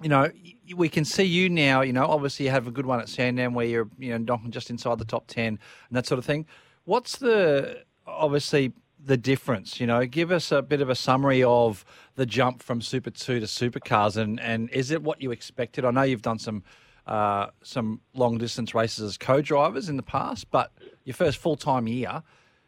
you 0.02 0.08
know, 0.08 0.30
we 0.74 0.88
can 0.88 1.04
see 1.04 1.24
you 1.24 1.50
now. 1.50 1.82
You 1.82 1.92
know, 1.92 2.06
obviously 2.06 2.46
you 2.46 2.50
have 2.52 2.66
a 2.66 2.70
good 2.70 2.86
one 2.86 3.00
at 3.00 3.08
Sandown 3.08 3.52
where 3.52 3.66
you're 3.66 3.88
you 3.98 4.10
know 4.12 4.18
knocking 4.18 4.50
just 4.50 4.70
inside 4.70 4.98
the 4.98 5.04
top 5.04 5.26
ten 5.26 5.46
and 5.46 5.58
that 5.90 6.06
sort 6.06 6.18
of 6.18 6.24
thing. 6.24 6.46
What's 6.84 7.18
the 7.18 7.82
obviously 8.06 8.72
the 9.02 9.16
difference? 9.16 9.80
You 9.80 9.86
know, 9.86 10.04
give 10.06 10.30
us 10.30 10.52
a 10.52 10.62
bit 10.62 10.80
of 10.80 10.90
a 10.90 10.94
summary 10.94 11.42
of 11.42 11.84
the 12.16 12.26
jump 12.26 12.62
from 12.62 12.80
Super 12.80 13.10
Two 13.10 13.40
to 13.40 13.46
Supercars, 13.46 14.16
and 14.16 14.40
and 14.40 14.70
is 14.70 14.90
it 14.90 15.02
what 15.02 15.22
you 15.22 15.30
expected? 15.30 15.84
I 15.84 15.90
know 15.90 16.02
you've 16.02 16.22
done 16.22 16.38
some. 16.38 16.62
Uh, 17.06 17.48
some 17.62 18.02
long 18.12 18.36
distance 18.36 18.74
races 18.74 19.02
as 19.02 19.16
co-drivers 19.16 19.88
in 19.88 19.96
the 19.96 20.02
past, 20.02 20.50
but 20.50 20.70
your 21.04 21.14
first 21.14 21.38
full 21.38 21.56
time 21.56 21.88
year, 21.88 22.22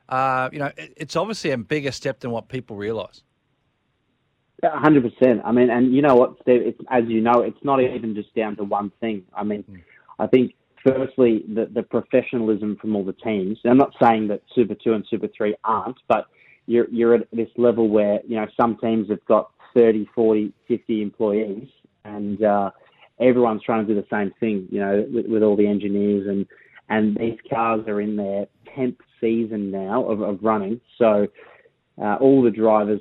uh, 0.09 0.49
you 0.50 0.59
know, 0.59 0.73
it, 0.79 0.94
it's 0.97 1.15
obviously 1.15 1.50
a 1.50 1.59
bigger 1.59 1.93
step 1.93 2.21
than 2.21 2.31
what 2.31 2.49
people 2.49 2.75
realise. 2.75 3.23
Hundred 4.64 5.02
percent. 5.02 5.43
I 5.45 5.52
mean, 5.52 5.69
and 5.69 5.95
you 5.95 6.00
know 6.00 6.14
what, 6.14 6.37
Steve? 6.40 6.62
It's, 6.62 6.81
as 6.88 7.05
you 7.07 7.21
know, 7.21 7.43
it's 7.43 7.62
not 7.62 7.83
even 7.83 8.14
just 8.14 8.35
down 8.35 8.57
to 8.57 8.64
one 8.64 8.90
thing. 8.99 9.25
I 9.35 9.45
mean, 9.45 9.83
I 10.19 10.26
think 10.26 10.55
firstly 10.85 11.45
the 11.49 11.67
the 11.73 11.83
professionalism 11.83 12.77
from 12.81 12.97
all 12.97 13.05
the 13.05 13.13
teams. 13.13 13.59
I'm 13.65 13.79
not 13.79 13.95
saying 14.01 14.29
that 14.29 14.43
Super 14.55 14.75
Two 14.75 14.93
and 14.93 15.05
Super 15.09 15.29
Three 15.37 15.55
aren't, 15.65 15.99
but 16.09 16.27
you're 16.67 16.89
you're 16.91 17.15
at 17.15 17.29
this 17.33 17.49
level 17.57 17.89
where 17.89 18.21
you 18.27 18.37
know 18.37 18.47
some 18.57 18.77
teams 18.79 19.11
have 19.11 19.25
got 19.27 19.51
30, 19.75 20.09
40, 20.15 20.53
50 20.67 21.03
employees, 21.03 21.69
and 22.05 22.43
uh, 22.43 22.71
everyone's 23.21 23.63
trying 23.63 23.87
to 23.87 23.95
do 23.95 24.01
the 24.01 24.07
same 24.11 24.33
thing. 24.41 24.67
You 24.71 24.81
know, 24.81 25.07
with, 25.13 25.27
with 25.27 25.43
all 25.43 25.57
the 25.57 25.67
engineers 25.67 26.27
and 26.29 26.47
and 26.89 27.17
these 27.17 27.39
cars 27.49 27.87
are 27.87 28.01
in 28.01 28.17
their 28.17 28.47
tenth 28.75 28.99
season 29.21 29.71
now 29.71 30.05
of, 30.05 30.23
of 30.23 30.39
running. 30.43 30.81
So 30.99 31.29
uh, 32.03 32.17
all 32.17 32.43
the 32.43 32.51
drivers 32.51 33.01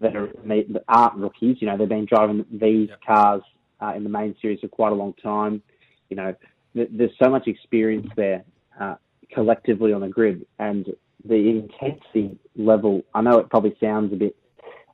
that 0.00 0.14
are 0.14 0.28
that 0.46 0.84
aren't 0.88 1.16
rookies, 1.16 1.56
you 1.60 1.66
know, 1.66 1.76
they've 1.76 1.88
been 1.88 2.06
driving 2.06 2.44
these 2.52 2.88
cars 3.06 3.42
uh, 3.80 3.92
in 3.96 4.04
the 4.04 4.10
main 4.10 4.36
series 4.40 4.60
for 4.60 4.68
quite 4.68 4.92
a 4.92 4.94
long 4.94 5.14
time. 5.14 5.62
You 6.10 6.16
know, 6.16 6.34
th- 6.78 6.90
there's 6.92 7.10
so 7.22 7.28
much 7.30 7.46
experience 7.46 8.08
there 8.16 8.44
uh, 8.80 8.94
collectively 9.32 9.92
on 9.92 10.00
the 10.00 10.08
grid, 10.08 10.46
and 10.58 10.86
the 11.24 11.34
intensity 11.34 12.38
level. 12.56 13.02
I 13.14 13.20
know 13.22 13.38
it 13.38 13.50
probably 13.50 13.76
sounds 13.80 14.12
a 14.12 14.16
bit 14.16 14.36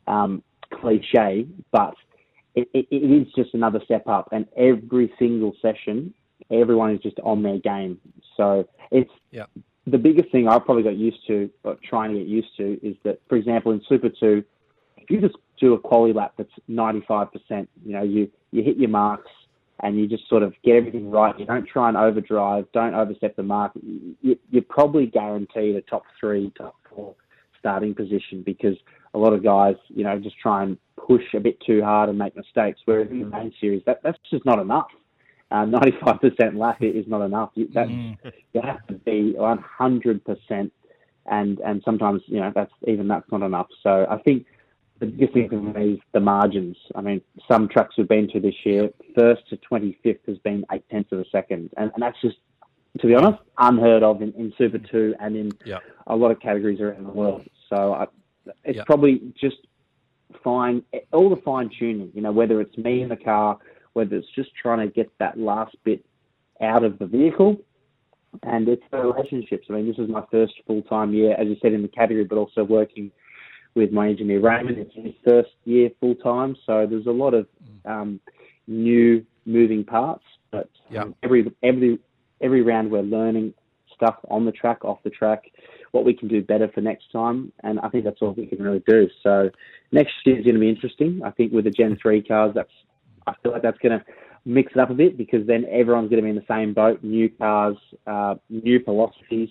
um, 0.07 0.43
cliche, 0.73 1.47
but 1.71 1.95
it, 2.55 2.69
it, 2.73 2.87
it 2.91 2.97
is 2.97 3.33
just 3.35 3.55
another 3.55 3.81
step 3.85 4.07
up. 4.07 4.29
And 4.33 4.47
every 4.57 5.13
single 5.19 5.55
session, 5.61 6.15
everyone 6.51 6.93
is 6.95 7.01
just 7.01 7.19
on 7.21 7.43
their 7.43 7.59
game. 7.59 8.01
So 8.37 8.67
it's 8.91 9.11
Yeah. 9.31 9.47
the 9.87 9.99
biggest 9.99 10.31
thing 10.33 10.49
I 10.49 10.59
probably 10.59 10.83
got 10.83 10.97
used 10.97 11.27
to, 11.27 11.51
or 11.63 11.77
trying 11.89 12.13
to 12.13 12.19
get 12.19 12.29
used 12.29 12.57
to, 12.57 12.79
is 12.83 12.97
that, 13.05 13.21
for 13.29 13.37
example, 13.37 13.73
in 13.73 13.83
Super 13.89 14.09
2, 14.09 14.43
if 14.97 15.11
you 15.11 15.21
just 15.21 15.37
do 15.61 15.75
a 15.75 15.79
quality 15.79 16.15
lap 16.15 16.35
that's 16.37 16.51
95%, 16.71 17.29
you 17.85 17.93
know, 17.93 18.03
you, 18.03 18.31
you 18.51 18.63
hit 18.63 18.77
your 18.77 18.89
marks 18.89 19.31
and 19.83 19.99
you 19.99 20.07
just 20.07 20.29
sort 20.29 20.43
of 20.43 20.55
get 20.65 20.77
everything 20.77 21.11
right. 21.11 21.39
You 21.39 21.47
don't 21.47 21.67
try 21.67 21.89
and 21.89 21.97
overdrive, 21.97 22.67
don't 22.73 22.95
overstep 22.95 23.37
the 23.37 23.43
mark. 23.43 23.73
You, 24.23 24.39
you're 24.51 24.63
probably 24.63 25.07
guaranteed 25.07 25.77
a 25.77 25.81
top 25.83 26.05
three, 26.19 26.53
top 26.57 26.77
four 26.95 27.15
starting 27.59 27.95
position 27.95 28.43
because 28.45 28.77
a 29.15 29.19
lot 29.19 29.33
of 29.33 29.43
guys, 29.43 29.77
you 29.89 30.05
know, 30.05 30.19
just 30.19 30.39
try 30.39 30.63
and 30.63 30.77
push 30.97 31.23
a 31.35 31.41
bit 31.41 31.59
too 31.67 31.83
hard 31.83 32.09
and 32.09 32.19
make 32.19 32.37
mistakes. 32.37 32.81
Whereas 32.85 33.11
in 33.11 33.21
the 33.21 33.27
main 33.27 33.53
series, 33.61 33.83
that, 33.87 34.01
that's 34.03 34.19
just 34.31 34.45
not 34.45 34.59
enough. 34.59 34.89
uh, 35.51 35.65
95% 35.65 36.57
lap 36.57 36.79
is 36.81 37.07
not 37.07 37.25
enough. 37.25 37.51
You, 37.55 37.69
that, 37.75 37.89
you 38.53 38.61
have 38.63 38.87
to 38.89 38.95
be 38.95 39.35
100%, 39.39 40.71
and 41.27 41.59
and 41.61 41.83
sometimes 41.85 42.21
you 42.27 42.39
know 42.39 42.53
that's 42.55 42.73
even 42.87 43.09
that's 43.09 43.31
not 43.33 43.41
enough. 43.43 43.69
So 43.83 44.07
I 44.11 44.19
think 44.19 44.45
the 45.01 45.07
biggest 45.07 45.35
thing 45.35 45.49
for 45.49 45.57
me 45.57 45.95
is 45.95 45.99
the 46.13 46.21
margins. 46.21 46.77
I 46.95 47.01
mean, 47.01 47.21
some 47.51 47.69
trucks 47.69 47.97
we've 47.99 48.09
been 48.09 48.29
to 48.33 48.41
this 48.41 48.55
year, 48.65 48.91
first 49.19 49.49
to 49.51 49.59
25th 49.71 50.21
has 50.27 50.39
been 50.39 50.65
eight 50.73 50.85
tenths 50.91 51.13
of 51.13 51.19
a 51.19 51.25
second, 51.31 51.71
and, 51.77 51.91
and 51.95 52.03
that's 52.03 52.21
just 52.21 52.37
to 53.01 53.07
be 53.07 53.15
honest, 53.15 53.43
unheard 53.59 54.03
of 54.03 54.23
in, 54.23 54.33
in 54.35 54.53
Super 54.57 54.79
mm-hmm. 54.79 54.97
2 54.97 55.15
and 55.21 55.37
in 55.37 55.53
a 56.07 56.15
lot 56.15 56.31
of 56.31 56.41
categories 56.41 56.81
around 56.81 57.05
the 57.05 57.13
world. 57.13 57.45
So 57.69 57.93
I, 57.95 58.07
it's 58.65 58.77
Yep. 58.77 58.87
probably 58.87 59.33
just 59.41 59.57
fine, 60.43 60.83
all 61.13 61.29
the 61.29 61.41
fine 61.43 61.71
tuning, 61.77 62.13
you 62.15 62.23
know, 62.23 62.33
whether 62.33 62.61
it's 62.61 62.77
me 62.79 63.03
in 63.03 63.09
the 63.09 63.17
car, 63.17 63.59
whether 63.95 64.17
it's 64.17 64.29
just 64.35 64.51
trying 64.55 64.87
to 64.87 64.93
get 64.93 65.11
that 65.19 65.39
last 65.39 65.77
bit 65.85 66.05
out 66.61 66.85
of 66.85 66.99
the 66.99 67.07
vehicle. 67.07 67.57
And 68.43 68.69
it's 68.69 68.83
the 68.91 68.99
relationships. 68.99 69.67
I 69.71 69.75
mean, 69.75 69.87
this 69.87 69.99
is 69.99 70.09
my 70.09 70.25
first 70.31 70.55
full 70.67 70.83
time 70.83 71.15
year, 71.15 71.37
as 71.39 71.47
you 71.47 71.57
said, 71.63 71.73
in 71.73 71.83
the 71.83 71.89
category, 71.89 72.25
but 72.25 72.37
also 72.37 72.65
working 72.65 73.13
with 73.75 73.93
my 73.93 74.09
engineer 74.09 74.41
Raymond. 74.41 74.79
It's 74.79 74.95
his 74.95 75.15
first 75.25 75.51
year 75.65 75.91
full 76.01 76.15
time, 76.15 76.57
so 76.67 76.87
there's 76.89 77.07
a 77.07 77.11
lot 77.11 77.35
of 77.35 77.47
um, 77.85 78.21
new 78.67 79.25
moving 79.47 79.85
parts. 79.85 80.25
But 80.51 80.71
um, 81.03 81.15
every 81.23 81.53
every 81.63 81.99
every 82.41 82.63
round 82.63 82.91
we're 82.91 83.03
learning 83.03 83.55
stuff 83.95 84.17
on 84.29 84.45
the 84.45 84.53
track, 84.53 84.85
off 84.85 84.99
the 85.05 85.11
track, 85.11 85.45
what 85.93 86.05
we 86.05 86.15
can 86.15 86.29
do 86.29 86.43
better 86.43 86.69
for 86.69 86.81
next 86.81 87.11
time, 87.13 87.53
and 87.63 87.81
I 87.81 87.89
think 87.89 88.05
that's 88.05 88.21
all 88.21 88.33
we 88.33 88.47
can 88.47 88.63
really 88.63 88.83
do. 88.87 89.09
So 89.23 89.51
next 89.93 90.13
year 90.25 90.39
is 90.39 90.45
going 90.45 90.55
to 90.55 90.61
be 90.61 90.69
interesting. 90.69 91.23
I 91.25 91.31
think 91.31 91.53
with 91.53 91.65
the 91.65 91.71
Gen 91.71 91.97
three 92.03 92.23
cars, 92.23 92.53
that's 92.55 92.73
I 93.27 93.35
feel 93.43 93.53
like 93.53 93.63
that's 93.63 93.79
going 93.79 93.99
to 93.99 94.05
mix 94.45 94.73
it 94.73 94.79
up 94.79 94.91
a 94.91 94.95
bit 94.95 95.17
because 95.17 95.47
then 95.47 95.65
everyone's 95.71 96.11
going 96.11 96.23
to 96.23 96.25
be 96.25 96.31
in 96.31 96.37
the 96.37 96.45
same 96.49 96.75
boat, 96.75 97.03
new 97.03 97.29
cars, 97.31 97.77
uh, 98.07 98.35
new 98.51 98.83
philosophies, 98.85 99.49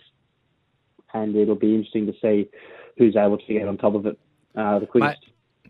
and 1.13 1.35
it'll 1.35 1.55
be 1.55 1.73
interesting 1.73 2.05
to 2.05 2.13
see 2.21 2.49
who's 2.97 3.15
able 3.15 3.37
to 3.37 3.53
get 3.53 3.67
on 3.67 3.77
top 3.77 3.95
of 3.95 4.05
it 4.05 4.19
uh, 4.55 4.79
the 4.79 4.85
quickest. 4.85 5.25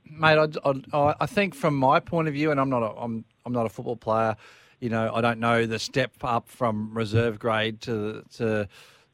mate. 0.10 0.38
I, 0.38 0.98
I, 0.98 1.16
I 1.22 1.26
think 1.26 1.56
from 1.56 1.76
my 1.76 2.00
point 2.00 2.28
of 2.28 2.34
view, 2.34 2.52
and 2.52 2.60
I'm 2.60 2.70
not 2.70 2.84
a, 2.84 2.92
I'm 3.00 3.26
I'm 3.46 3.54
not 3.54 3.66
a 3.66 3.70
football 3.70 3.96
player. 3.96 4.36
You 4.80 4.90
know, 4.90 5.14
I 5.14 5.22
don't 5.22 5.40
know 5.40 5.66
the 5.66 5.80
step 5.80 6.12
up 6.24 6.50
from 6.50 6.94
reserve 6.94 7.40
grade 7.40 7.82
to 7.82 8.24
to 8.36 8.68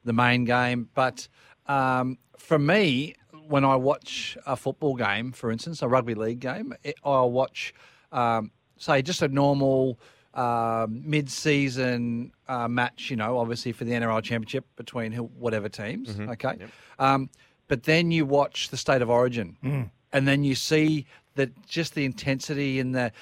the 0.03 0.13
main 0.13 0.45
game, 0.45 0.89
but 0.93 1.27
um, 1.67 2.17
for 2.37 2.57
me, 2.57 3.15
when 3.47 3.65
I 3.65 3.75
watch 3.75 4.37
a 4.45 4.55
football 4.55 4.95
game, 4.95 5.31
for 5.31 5.51
instance, 5.51 5.81
a 5.81 5.87
rugby 5.87 6.15
league 6.15 6.39
game, 6.39 6.73
it, 6.83 6.95
I'll 7.03 7.31
watch, 7.31 7.73
um, 8.11 8.51
say, 8.77 9.01
just 9.01 9.21
a 9.21 9.27
normal 9.27 9.99
um, 10.33 11.01
mid-season 11.05 12.31
uh, 12.47 12.67
match. 12.67 13.09
You 13.09 13.17
know, 13.17 13.37
obviously 13.37 13.71
for 13.71 13.83
the 13.85 13.91
NRL 13.91 14.23
Championship 14.23 14.65
between 14.75 15.13
whatever 15.13 15.69
teams. 15.69 16.09
Okay, 16.19 16.57
um, 16.97 17.29
but 17.69 17.83
then 17.83 18.11
you 18.11 18.25
watch 18.25 18.69
the 18.69 18.77
state 18.77 19.01
of 19.01 19.09
origin, 19.09 19.55
mm. 19.63 19.89
and 20.11 20.27
then 20.27 20.43
you 20.43 20.55
see 20.55 21.05
that 21.35 21.65
just 21.65 21.95
the 21.95 22.03
intensity 22.03 22.79
and 22.79 22.93
the 22.93 23.13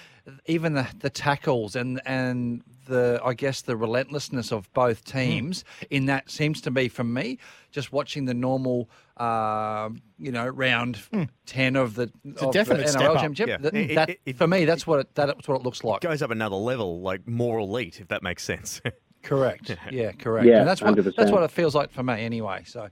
even 0.47 0.73
the, 0.73 0.87
the 0.99 1.09
tackles 1.09 1.75
and 1.75 2.01
and 2.05 2.63
the 2.87 3.21
I 3.23 3.33
guess 3.33 3.61
the 3.61 3.75
relentlessness 3.75 4.51
of 4.51 4.71
both 4.73 5.05
mm. 5.05 5.11
teams 5.11 5.63
in 5.89 6.05
that 6.07 6.31
seems 6.31 6.61
to 6.61 6.71
be 6.71 6.87
for 6.87 7.03
me 7.03 7.37
just 7.71 7.91
watching 7.91 8.25
the 8.25 8.33
normal 8.33 8.89
um, 9.17 10.01
you 10.17 10.31
know 10.31 10.47
round 10.47 10.95
mm. 11.13 11.29
ten 11.45 11.75
of 11.75 11.95
the, 11.95 12.11
a 12.39 12.45
of 12.45 12.53
definite 12.53 12.87
the 12.87 12.93
NRL 12.93 13.15
up. 13.15 13.21
championship. 13.21 13.47
Yeah. 13.49 13.57
That, 13.57 13.75
It- 13.75 13.95
that- 13.95 14.09
it- 14.09 14.21
it- 14.25 14.37
for 14.37 14.47
me, 14.47 14.65
that's 14.65 14.87
what 14.87 15.01
it, 15.01 15.13
that's 15.13 15.47
what 15.47 15.55
it 15.55 15.63
looks 15.63 15.83
like. 15.83 16.01
Goes 16.01 16.21
up 16.21 16.31
another 16.31 16.55
level, 16.55 17.01
like 17.01 17.27
more 17.27 17.59
elite, 17.59 17.99
if 17.99 18.07
that 18.07 18.23
makes 18.23 18.43
sense. 18.43 18.81
Correct. 19.23 19.75
Yeah, 19.91 20.11
correct. 20.13 20.47
Yeah, 20.47 20.59
and 20.59 20.67
that's 20.67 20.81
what 20.81 20.95
100%. 20.95 21.15
that's 21.15 21.31
what 21.31 21.43
it 21.43 21.51
feels 21.51 21.75
like 21.75 21.91
for 21.91 22.03
me 22.03 22.23
anyway. 22.23 22.63
So 22.65 22.89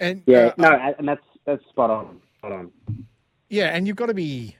And 0.00 0.22
Yeah, 0.26 0.46
uh, 0.46 0.52
no, 0.58 0.94
and 0.98 1.08
that's 1.08 1.24
that's 1.44 1.64
spot 1.68 1.90
on. 1.90 2.20
Spot 2.38 2.52
on. 2.52 2.72
Yeah, 3.48 3.74
and 3.74 3.86
you've 3.86 3.96
got 3.96 4.06
to 4.06 4.14
be 4.14 4.56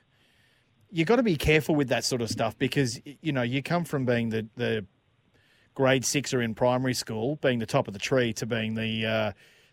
you've 0.91 1.07
got 1.07 1.17
to 1.17 1.23
be 1.23 1.35
careful 1.35 1.75
with 1.75 1.89
that 1.89 2.03
sort 2.03 2.21
of 2.21 2.29
stuff 2.29 2.57
because 2.57 2.99
you 3.21 3.31
know 3.31 3.41
you 3.41 3.61
come 3.61 3.83
from 3.85 4.05
being 4.05 4.29
the 4.29 4.47
the 4.55 4.85
grade 5.75 6.03
sixer 6.03 6.41
in 6.41 6.55
primary 6.55 6.93
school, 6.93 7.37
being 7.37 7.59
the 7.59 7.65
top 7.65 7.87
of 7.87 7.93
the 7.93 7.99
tree, 7.99 8.33
to 8.33 8.45
being 8.45 8.75
the 8.75 9.05
uh, 9.05 9.31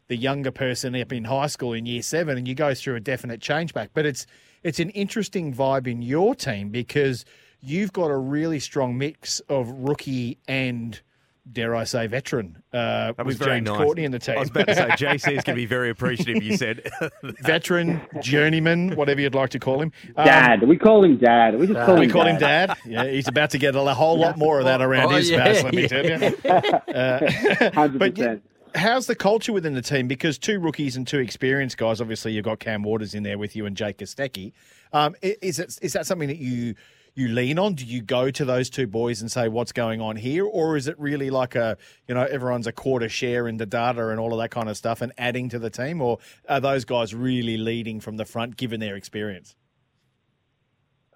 the 0.09 0.17
younger 0.17 0.51
person 0.51 0.95
up 0.95 1.13
in 1.13 1.25
high 1.25 1.49
school 1.49 1.73
in 1.73 1.87
year 1.87 2.03
seven, 2.03 2.39
and 2.39 2.47
you 2.47 2.55
go 2.55 2.75
through 2.75 2.97
a 2.97 3.01
definite 3.01 3.41
change 3.41 3.75
back. 3.75 3.91
But 3.95 4.07
it's 4.07 4.27
it's 4.63 4.79
an 4.81 4.91
interesting 4.91 5.55
vibe 5.55 5.87
in 5.87 6.03
your 6.03 6.35
team 6.35 6.71
because 6.71 7.25
you've 7.61 7.93
got 7.93 8.11
a 8.11 8.17
really 8.17 8.61
strong 8.61 8.99
mix 8.99 9.41
of 9.49 9.69
rookie 9.71 10.39
and 10.47 11.01
dare 11.51 11.75
I 11.77 11.85
say 11.85 12.07
veteran. 12.07 12.63
Uh, 12.73 13.13
That 13.13 13.25
was 13.27 13.39
with 13.39 13.47
very 13.47 13.59
James 13.59 13.71
nice. 13.71 13.77
Courtney 13.85 14.05
in 14.05 14.13
the 14.13 14.19
team. 14.19 14.37
I 14.37 14.41
was 14.41 14.51
about 14.51 14.67
to 14.69 14.75
say, 14.75 14.87
JC 14.89 15.15
is 15.15 15.23
going 15.23 15.43
to 15.45 15.55
be 15.55 15.67
very 15.67 15.91
appreciative, 15.91 16.43
you 16.43 16.57
said. 16.57 16.89
veteran, 17.43 18.01
journeyman, 18.21 18.97
whatever 18.97 19.21
you'd 19.21 19.35
like 19.35 19.51
to 19.51 19.59
call 19.59 19.81
him. 19.81 19.93
Um, 20.17 20.25
Dad, 20.27 20.63
we 20.69 20.77
call 20.77 21.05
him 21.05 21.17
Dad. 21.19 21.59
We 21.59 21.67
just 21.69 21.87
call 21.87 21.99
we 21.99 22.07
him 22.07 22.11
call 22.11 22.25
Dad. 22.25 22.33
him 22.35 22.41
Dad. 22.41 22.77
Yeah, 22.85 23.05
he's 23.05 23.29
about 23.29 23.51
to 23.51 23.59
get 23.59 23.75
a 23.77 23.95
whole 23.95 24.19
lot 24.19 24.37
more 24.37 24.59
of 24.59 24.65
that 24.65 24.83
around 24.83 25.07
Oh, 25.13 25.17
his 25.17 25.31
yeah, 25.31 25.47
house, 25.47 25.63
let 25.63 25.75
me 25.75 25.83
yeah. 25.89 25.89
tell 25.89 26.05
you. 26.05 26.37
Uh, 26.97 27.71
Hundred 27.73 27.99
but 27.99 28.17
yeah, 28.19 28.25
percent. 28.27 28.43
how's 28.75 29.07
the 29.07 29.15
culture 29.15 29.53
within 29.53 29.75
the 29.75 29.83
team? 29.83 30.09
Because 30.09 30.39
two 30.39 30.59
rookies 30.59 30.97
and 30.97 31.07
two 31.07 31.19
experienced 31.19 31.77
guys. 31.79 32.01
Obviously, 32.01 32.33
you've 32.33 32.45
got 32.45 32.59
Cam 32.59 32.83
Waters 32.83 33.15
in 33.15 33.23
there 33.23 33.39
with 33.39 33.55
you 33.57 33.67
and 33.67 33.77
Jake 33.77 33.99
Kostecki. 33.99 34.53
Um, 34.93 35.15
i- 35.23 35.37
is 35.43 35.59
it 35.59 35.79
is 35.83 35.93
that 35.95 36.07
something 36.07 36.29
that 36.29 36.39
you 36.39 36.75
you 37.17 37.29
lean 37.29 37.59
on? 37.59 37.75
Do 37.75 37.85
you 37.85 38.03
go 38.03 38.31
to 38.31 38.45
those 38.45 38.69
two 38.71 38.87
boys 38.87 39.23
and 39.23 39.33
say 39.33 39.49
what's 39.49 39.73
going 39.73 40.01
on 40.01 40.17
here, 40.17 40.45
or 40.45 40.77
is 40.77 40.87
it 40.87 40.99
really 41.01 41.31
like 41.31 41.55
a 41.55 41.79
you 42.07 42.15
know 42.15 42.23
everyone's 42.25 42.67
a 42.67 42.73
quarter 42.73 43.09
share 43.09 43.49
in 43.49 43.57
the 43.57 43.67
data 43.67 44.09
and 44.11 44.21
all 44.21 44.33
of 44.33 44.39
that 44.39 44.51
kind 44.51 44.69
of 44.69 44.77
stuff 44.77 45.01
and 45.01 45.13
adding 45.17 45.49
to 45.49 45.59
the 45.59 45.71
team, 45.71 46.03
or 46.03 46.19
are 46.49 46.61
those 46.61 46.85
guys 46.85 47.15
really 47.15 47.57
leading 47.57 48.01
from 48.01 48.19
the 48.19 48.25
front 48.25 48.57
given 48.57 48.81
their 48.81 48.97
experience? 48.97 49.57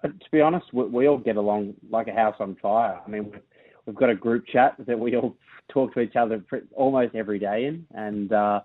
Uh, 0.03 0.07
to 0.07 0.31
be 0.31 0.41
honest, 0.41 0.65
we, 0.73 0.85
we 0.85 1.07
all 1.07 1.19
get 1.19 1.37
along 1.37 1.75
like 1.91 2.07
a 2.07 2.13
house 2.13 2.35
on 2.39 2.55
fire. 2.55 2.99
I 3.05 3.09
mean, 3.09 3.25
we've, 3.25 3.41
we've 3.85 3.95
got 3.95 4.09
a 4.09 4.15
group 4.15 4.47
chat 4.47 4.75
that 4.79 4.99
we 4.99 5.15
all 5.15 5.37
talk 5.71 5.93
to 5.93 5.99
each 5.99 6.15
other 6.15 6.43
almost 6.73 7.13
every 7.13 7.37
day 7.37 7.65
in, 7.65 7.85
and 7.93 8.33
uh, 8.33 8.61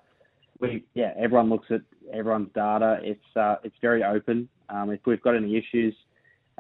we 0.59 0.85
yeah, 0.95 1.13
everyone 1.19 1.51
looks 1.51 1.67
at 1.71 1.83
everyone's 2.13 2.49
data. 2.55 2.99
It's 3.03 3.37
uh, 3.37 3.57
it's 3.63 3.77
very 3.83 4.03
open. 4.03 4.49
Um, 4.69 4.91
if 4.91 5.01
we've 5.05 5.21
got 5.21 5.37
any 5.37 5.57
issues, 5.57 5.95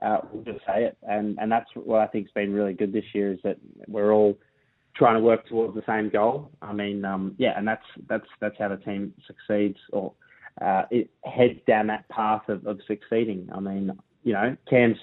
uh, 0.02 0.18
we'll 0.32 0.44
just 0.44 0.64
say 0.66 0.84
it, 0.84 0.96
and 1.02 1.38
and 1.38 1.50
that's 1.50 1.70
what 1.74 2.00
I 2.00 2.06
think's 2.06 2.30
been 2.32 2.52
really 2.52 2.74
good 2.74 2.92
this 2.92 3.04
year 3.14 3.32
is 3.32 3.38
that 3.44 3.56
we're 3.88 4.12
all 4.12 4.38
trying 4.94 5.14
to 5.14 5.20
work 5.20 5.46
towards 5.48 5.74
the 5.74 5.82
same 5.86 6.10
goal. 6.10 6.50
I 6.62 6.72
mean, 6.72 7.04
um, 7.04 7.34
yeah, 7.38 7.56
and 7.56 7.66
that's 7.66 7.84
that's 8.08 8.26
that's 8.40 8.56
how 8.58 8.68
the 8.68 8.76
team 8.76 9.14
succeeds 9.26 9.78
or 9.92 10.12
uh, 10.60 10.82
it 10.90 11.10
heads 11.24 11.58
down 11.66 11.86
that 11.88 12.08
path 12.08 12.48
of, 12.48 12.66
of 12.66 12.80
succeeding. 12.86 13.48
I 13.54 13.60
mean, 13.60 13.90
you 14.22 14.32
know, 14.32 14.56
Cam's 14.68 14.98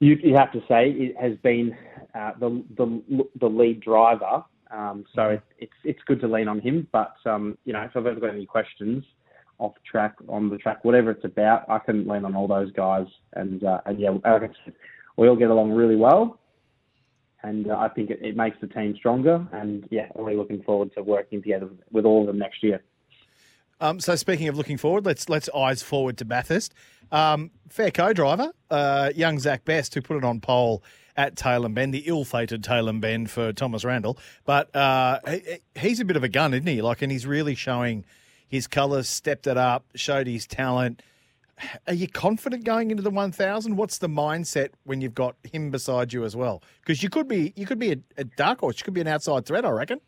you, 0.00 0.16
you 0.22 0.34
have 0.34 0.52
to 0.52 0.60
say 0.68 0.90
it 0.90 1.16
has 1.16 1.36
been 1.44 1.76
uh, 2.14 2.32
the, 2.40 2.64
the 2.76 3.28
the 3.40 3.46
lead 3.46 3.80
driver. 3.80 4.44
Um, 4.70 5.04
so 5.14 5.28
it, 5.30 5.42
it's 5.58 5.72
it's 5.84 6.00
good 6.06 6.20
to 6.22 6.28
lean 6.28 6.48
on 6.48 6.60
him. 6.60 6.88
But 6.92 7.14
um, 7.24 7.56
you 7.64 7.72
know, 7.72 7.82
if 7.82 7.92
I've 7.96 8.06
ever 8.06 8.18
got 8.18 8.30
any 8.30 8.46
questions 8.46 9.04
off 9.62 9.74
track, 9.90 10.14
on 10.28 10.50
the 10.50 10.58
track, 10.58 10.84
whatever 10.84 11.12
it's 11.12 11.24
about, 11.24 11.70
I 11.70 11.78
can 11.78 12.06
lean 12.06 12.24
on 12.24 12.34
all 12.34 12.48
those 12.48 12.72
guys. 12.72 13.06
And 13.34 13.62
uh, 13.62 13.80
and 13.86 13.98
yeah, 13.98 14.10
like 14.10 14.50
said, 14.64 14.74
we 15.16 15.28
all 15.28 15.36
get 15.36 15.50
along 15.50 15.70
really 15.70 15.96
well. 15.96 16.40
And 17.44 17.70
uh, 17.70 17.76
I 17.76 17.88
think 17.88 18.10
it, 18.10 18.18
it 18.22 18.36
makes 18.36 18.56
the 18.60 18.66
team 18.66 18.94
stronger. 18.96 19.46
And 19.52 19.86
yeah, 19.90 20.06
I'm 20.14 20.24
really 20.24 20.36
looking 20.36 20.62
forward 20.62 20.92
to 20.94 21.02
working 21.02 21.40
together 21.42 21.68
with 21.90 22.04
all 22.04 22.22
of 22.22 22.26
them 22.26 22.38
next 22.38 22.62
year. 22.62 22.82
Um, 23.80 23.98
so 24.00 24.14
speaking 24.16 24.48
of 24.48 24.56
looking 24.56 24.78
forward, 24.78 25.06
let's 25.06 25.28
let's 25.28 25.48
eyes 25.54 25.82
forward 25.82 26.18
to 26.18 26.24
Bathurst. 26.24 26.74
Um, 27.10 27.50
fair 27.68 27.90
co-driver, 27.90 28.52
uh, 28.70 29.10
young 29.14 29.38
Zak 29.38 29.64
Best, 29.64 29.94
who 29.94 30.02
put 30.02 30.16
it 30.16 30.24
on 30.24 30.40
pole 30.40 30.82
at 31.16 31.34
Tailem 31.34 31.74
Bend, 31.74 31.92
the 31.92 32.04
ill-fated 32.06 32.62
Tailem 32.62 33.00
Bend 33.00 33.30
for 33.30 33.52
Thomas 33.52 33.84
Randle. 33.84 34.18
But 34.44 34.74
uh, 34.74 35.18
he, 35.28 35.58
he's 35.78 36.00
a 36.00 36.04
bit 36.04 36.16
of 36.16 36.24
a 36.24 36.28
gun, 36.28 36.54
isn't 36.54 36.66
he? 36.66 36.80
Like, 36.80 37.02
and 37.02 37.12
he's 37.12 37.26
really 37.26 37.54
showing 37.54 38.04
his 38.52 38.66
colours, 38.66 39.08
stepped 39.08 39.46
it 39.46 39.56
up, 39.56 39.82
showed 39.94 40.26
his 40.26 40.46
talent. 40.46 41.02
Are 41.86 41.94
you 41.94 42.06
confident 42.06 42.64
going 42.64 42.90
into 42.90 43.02
the 43.02 43.08
1000? 43.08 43.76
What's 43.76 43.96
the 43.96 44.08
mindset 44.08 44.70
when 44.84 45.00
you've 45.00 45.14
got 45.14 45.36
him 45.50 45.70
beside 45.70 46.12
you 46.12 46.22
as 46.24 46.36
well? 46.36 46.62
Because 46.80 47.02
you 47.02 47.08
could 47.08 47.26
be 47.26 47.54
you 47.56 47.64
could 47.64 47.78
be 47.78 47.92
a, 47.92 47.96
a 48.18 48.24
dark 48.24 48.60
horse, 48.60 48.78
you 48.78 48.84
could 48.84 48.92
be 48.92 49.00
an 49.00 49.08
outside 49.08 49.46
threat, 49.46 49.64
I 49.64 49.70
reckon. 49.70 50.02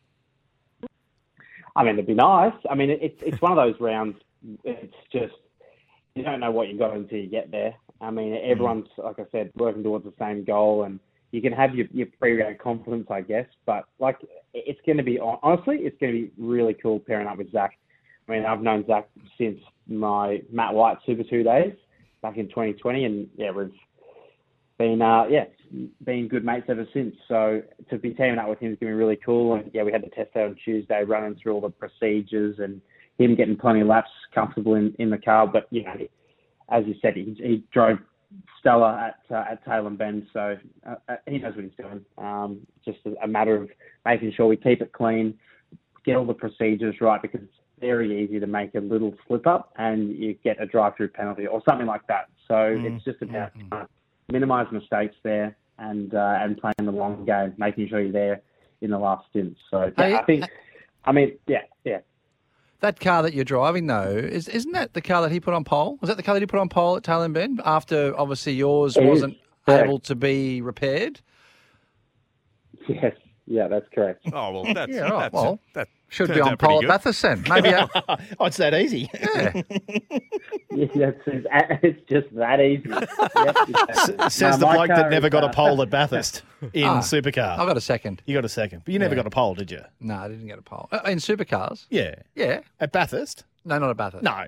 I 1.75 1.85
mean, 1.85 1.95
it'd 1.95 2.07
be 2.07 2.15
nice. 2.15 2.53
I 2.69 2.75
mean, 2.75 2.91
it's 2.91 3.19
it's 3.23 3.41
one 3.41 3.51
of 3.51 3.57
those 3.57 3.81
rounds. 3.81 4.17
It's 4.63 4.95
just 5.11 5.35
you 6.15 6.23
don't 6.23 6.41
know 6.41 6.51
what 6.51 6.69
you 6.69 6.79
got 6.79 6.95
until 6.95 7.19
you 7.19 7.31
get 7.31 7.51
there. 7.51 7.75
I 8.03 8.11
mean, 8.11 8.35
mm. 8.35 8.51
everyone's 8.51 8.89
like 8.99 9.19
I 9.19 9.25
said, 9.33 9.53
working 9.57 9.83
towards 9.83 10.05
the 10.05 10.13
same 10.19 10.45
goal, 10.45 10.83
and 10.83 11.01
you 11.31 11.41
can 11.41 11.55
have 11.55 11.75
your 11.75 11.87
your 11.93 12.09
pre-round 12.21 12.59
confidence, 12.59 13.07
I 13.11 13.23
guess. 13.23 13.47
But 13.65 13.85
like, 13.99 14.19
it's 14.53 14.81
going 14.85 14.99
to 14.99 15.03
be 15.03 15.19
honestly, 15.19 15.79
it's 15.79 15.97
going 15.99 16.13
to 16.13 16.19
be 16.27 16.31
really 16.37 16.75
cool 16.75 17.01
pairing 17.01 17.27
up 17.27 17.39
with 17.39 17.51
Zak. 17.51 17.79
I 18.29 18.33
mean, 18.33 18.45
I've 18.45 18.63
known 18.63 18.85
Zak 18.87 19.09
since 19.39 19.59
my 19.87 20.43
Matt 20.51 20.75
White 20.75 20.99
Super 21.05 21.25
Two 21.25 21.43
days 21.43 21.75
back 22.23 22.37
in 22.37 22.49
2020, 22.49 23.05
and 23.05 23.29
yeah, 23.37 23.51
we've 23.51 23.71
been 24.79 25.03
uh, 25.03 25.25
yeah, 25.29 25.45
been 26.05 26.29
good 26.29 26.45
mates 26.45 26.67
ever 26.69 26.87
since. 26.93 27.15
So 27.29 27.63
to 27.91 27.99
be 27.99 28.11
teaming 28.11 28.39
up 28.39 28.49
with 28.49 28.59
him 28.61 28.73
is 28.73 28.79
going 28.79 28.93
to 28.93 28.97
be 28.97 29.03
really 29.03 29.19
cool. 29.25 29.55
And 29.55 29.71
yeah, 29.75 29.83
we 29.83 29.93
had 29.93 30.03
the 30.03 30.09
test 30.09 30.37
out 30.37 30.49
on 30.49 30.57
Tuesday, 30.65 31.05
running 31.05 31.39
through 31.41 31.55
all 31.55 31.61
the 31.61 31.71
procedures 31.71 32.59
and 32.59 32.81
him 33.19 33.35
getting 33.35 33.57
plenty 33.57 33.81
of 33.81 33.89
laps 33.89 34.11
comfortable 34.35 34.75
in, 34.75 34.95
in 34.99 35.11
the 35.11 35.19
car. 35.19 35.47
But 35.47 35.67
you 35.71 35.85
know, 35.85 35.95
as 36.71 36.85
you 36.87 36.95
said, 37.03 37.15
he, 37.15 37.37
he 37.39 37.65
drove 37.73 37.99
stellar 38.59 38.91
at 38.99 39.19
uh, 39.31 39.45
at 39.53 39.65
Tailem 39.67 39.99
Bend, 39.99 40.27
so 40.33 40.57
uh, 40.89 40.95
uh, 41.09 41.17
he 41.27 41.39
knows 41.39 41.55
what 41.55 41.65
he's 41.65 41.75
doing. 41.77 42.05
Um, 42.19 42.61
just 42.85 42.99
a, 43.05 43.25
a 43.25 43.29
matter 43.29 43.57
of 43.57 43.69
making 44.05 44.33
sure 44.37 44.47
we 44.47 44.57
keep 44.57 44.81
it 44.81 44.93
clean, 44.93 45.35
get 46.05 46.17
all 46.17 46.27
the 46.27 46.35
procedures 46.35 46.97
right, 47.01 47.21
because 47.21 47.47
very 47.81 48.23
easy 48.25 48.39
to 48.41 48.47
make 48.47 48.75
a 48.75 48.81
little 48.81 49.15
slip 49.27 49.47
up 49.47 49.73
and 49.77 50.15
you 50.17 50.35
get 50.45 50.61
a 50.63 50.67
drive-through 50.67 51.09
penalty 51.09 51.47
or 51.47 51.63
something 51.69 51.87
like 51.87 52.07
that. 52.07 52.29
So 52.49 52.55
Mm. 52.55 52.97
it's 52.97 53.05
just 53.05 53.23
about 53.23 53.53
trying 53.71 53.71
to 53.71 53.89
minimise 54.33 54.67
mistakes 54.73 55.17
there 55.23 55.57
and 55.79 56.15
uh, 56.15 56.39
and 56.41 56.57
playing 56.57 56.75
the 56.85 56.93
long 56.93 57.25
game, 57.25 57.55
making 57.59 57.89
sure 57.89 58.01
you're 58.01 58.13
there 58.13 58.43
in 58.81 58.91
the 58.91 58.99
last 58.99 59.29
stint. 59.31 59.57
So 59.71 59.85
yeah, 59.99 60.05
Hey, 60.05 60.15
I 60.15 60.23
think, 60.25 60.45
I 61.05 61.13
mean, 61.13 61.39
yeah, 61.47 61.63
yeah. 61.85 61.99
That 62.81 63.01
car 63.01 63.23
that 63.23 63.33
you're 63.35 63.45
driving, 63.45 63.87
though, 63.87 64.11
is 64.11 64.47
isn't 64.49 64.73
that 64.73 64.93
the 64.93 65.01
car 65.01 65.23
that 65.23 65.33
he 65.33 65.41
put 65.41 65.55
on 65.55 65.65
pole? 65.65 65.97
Was 66.01 66.09
that 66.09 66.17
the 66.17 66.23
car 66.23 66.35
that 66.35 66.43
he 66.43 66.47
put 66.47 66.61
on 66.61 66.69
pole 66.69 66.97
at 66.97 67.03
Tailem 67.03 67.33
Bend 67.33 67.61
after 67.65 68.15
obviously 68.19 68.53
yours 68.53 68.97
It 68.97 69.05
is, 69.05 69.09
wasn't 69.09 69.37
able 69.69 69.99
to 70.01 70.15
be 70.15 70.61
repaired? 70.61 71.21
Yes, 72.89 73.15
yeah, 73.47 73.69
that's 73.69 73.87
correct. 73.95 74.27
Oh 74.33 74.51
well, 74.53 74.65
that's 74.75 74.93
Yeah, 74.93 75.11
right. 75.11 75.21
that's 75.21 75.35
Well, 75.35 75.59
that 75.75 75.89
Should 76.15 76.29
turns 76.29 76.37
be 76.37 76.41
on 76.43 76.49
out 76.53 76.59
pretty 76.59 76.73
pole 76.75 76.83
at 76.93 77.03
Bathurst. 77.05 77.49
Maybe. 77.49 77.69
uh, 77.75 77.87
oh, 78.39 78.45
it's 78.47 78.57
that 78.59 78.75
easy. 78.75 79.11
yeah. 79.13 79.63
Yeah, 80.77 81.13
it's, 81.15 81.23
it's 81.85 82.01
just 82.11 82.35
that 82.35 82.61
easy. 82.61 82.89
Yep, 82.89 83.09
exactly. 83.69 84.31
Says 84.31 84.59
No, 84.59 84.67
the 84.67 84.73
bloke 84.75 84.89
that 84.89 85.09
never 85.09 85.29
is, 85.29 85.31
got 85.33 85.45
a 85.45 85.51
pole 85.51 85.81
at 85.83 85.89
Bathurst 85.91 86.43
in 86.73 86.83
Ah, 86.85 86.99
supercar. 86.99 87.57
I 87.59 87.65
got 87.65 87.77
a 87.77 87.81
second. 87.81 88.23
You 88.27 88.35
got 88.35 88.45
a 88.45 88.49
second, 88.49 88.83
but 88.85 88.93
you 88.93 88.99
never 88.99 89.15
Yeah. 89.15 89.21
got 89.23 89.27
a 89.29 89.31
pole, 89.31 89.55
did 89.55 89.71
you? 89.71 89.83
No, 90.01 90.17
I 90.17 90.27
didn't 90.29 90.49
get 90.49 90.59
a 90.59 90.63
pole. 90.63 90.89
Uh, 90.91 90.99
in 91.07 91.19
supercars? 91.19 91.87
Yeah. 91.91 92.17
Yeah. 92.35 92.61
At 92.81 92.91
Bathurst? 92.91 93.45
No, 93.65 93.79
not 93.79 93.91
at 93.91 93.97
Bathurst. 93.97 94.25
No. 94.25 94.45